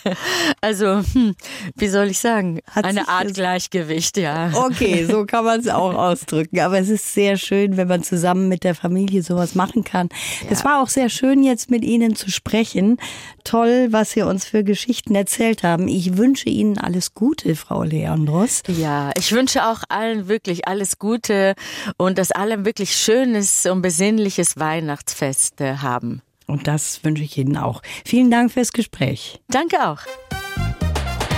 also, 0.60 1.02
hm, 1.12 1.34
wie 1.76 1.88
soll 1.88 2.06
ich 2.06 2.18
sagen? 2.18 2.60
Hat 2.70 2.84
Eine 2.84 3.08
Art 3.08 3.26
das- 3.26 3.32
Gleichgewicht, 3.34 4.16
ja. 4.16 4.50
Okay, 4.54 5.04
so 5.04 5.26
kann 5.26 5.44
man 5.44 5.60
es 5.60 5.68
auch 5.68 5.94
ausdrücken. 5.94 6.60
Aber 6.60 6.78
es 6.78 6.88
ist 6.88 7.12
sehr 7.14 7.36
schön, 7.36 7.76
wenn 7.76 7.88
man 7.88 8.02
zusammen 8.02 8.48
mit 8.48 8.64
der 8.64 8.74
Familie 8.74 9.22
sowas 9.22 9.54
machen 9.54 9.84
kann. 9.84 10.08
Es 10.50 10.64
war 10.64 10.82
auch 10.82 10.88
sehr 10.88 11.08
schön, 11.10 11.42
jetzt 11.42 11.70
mit 11.70 11.84
Ihnen 11.84 12.16
zu 12.16 12.30
sprechen. 12.30 12.96
Toll, 13.44 13.88
was 13.90 14.13
Sie 14.14 14.22
uns 14.22 14.44
für 14.44 14.64
Geschichten 14.64 15.14
erzählt 15.14 15.62
haben. 15.62 15.88
Ich 15.88 16.16
wünsche 16.16 16.48
Ihnen 16.48 16.78
alles 16.78 17.14
Gute, 17.14 17.56
Frau 17.56 17.82
Leandros. 17.82 18.62
Ja, 18.68 19.10
ich 19.18 19.32
wünsche 19.32 19.66
auch 19.66 19.82
allen 19.88 20.28
wirklich 20.28 20.66
alles 20.66 20.98
Gute 20.98 21.54
und 21.96 22.16
dass 22.18 22.30
alle 22.30 22.54
ein 22.54 22.64
wirklich 22.64 22.96
schönes 22.96 23.66
und 23.66 23.82
besinnliches 23.82 24.58
Weihnachtsfest 24.58 25.60
äh, 25.60 25.76
haben. 25.76 26.22
Und 26.46 26.66
das 26.66 27.02
wünsche 27.04 27.24
ich 27.24 27.36
Ihnen 27.38 27.56
auch. 27.56 27.82
Vielen 28.04 28.30
Dank 28.30 28.52
fürs 28.52 28.72
Gespräch. 28.72 29.40
Danke 29.48 29.88
auch. 29.88 30.00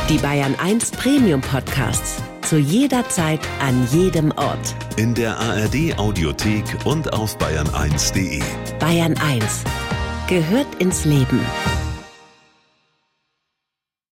Die 0.08 0.18
Bayern 0.18 0.54
1 0.56 0.92
Premium 0.92 1.40
Podcasts. 1.40 2.22
Zu 2.42 2.58
jeder 2.58 3.08
Zeit, 3.08 3.40
an 3.60 3.88
jedem 3.90 4.30
Ort. 4.32 4.76
In 4.96 5.14
der 5.14 5.36
ARD 5.36 5.98
Audiothek 5.98 6.64
und 6.84 7.12
auf 7.12 7.36
bayern1.de. 7.38 8.40
Bayern 8.78 9.16
1 9.18 9.64
gehört 10.28 10.74
ins 10.78 11.04
Leben. 11.04 11.40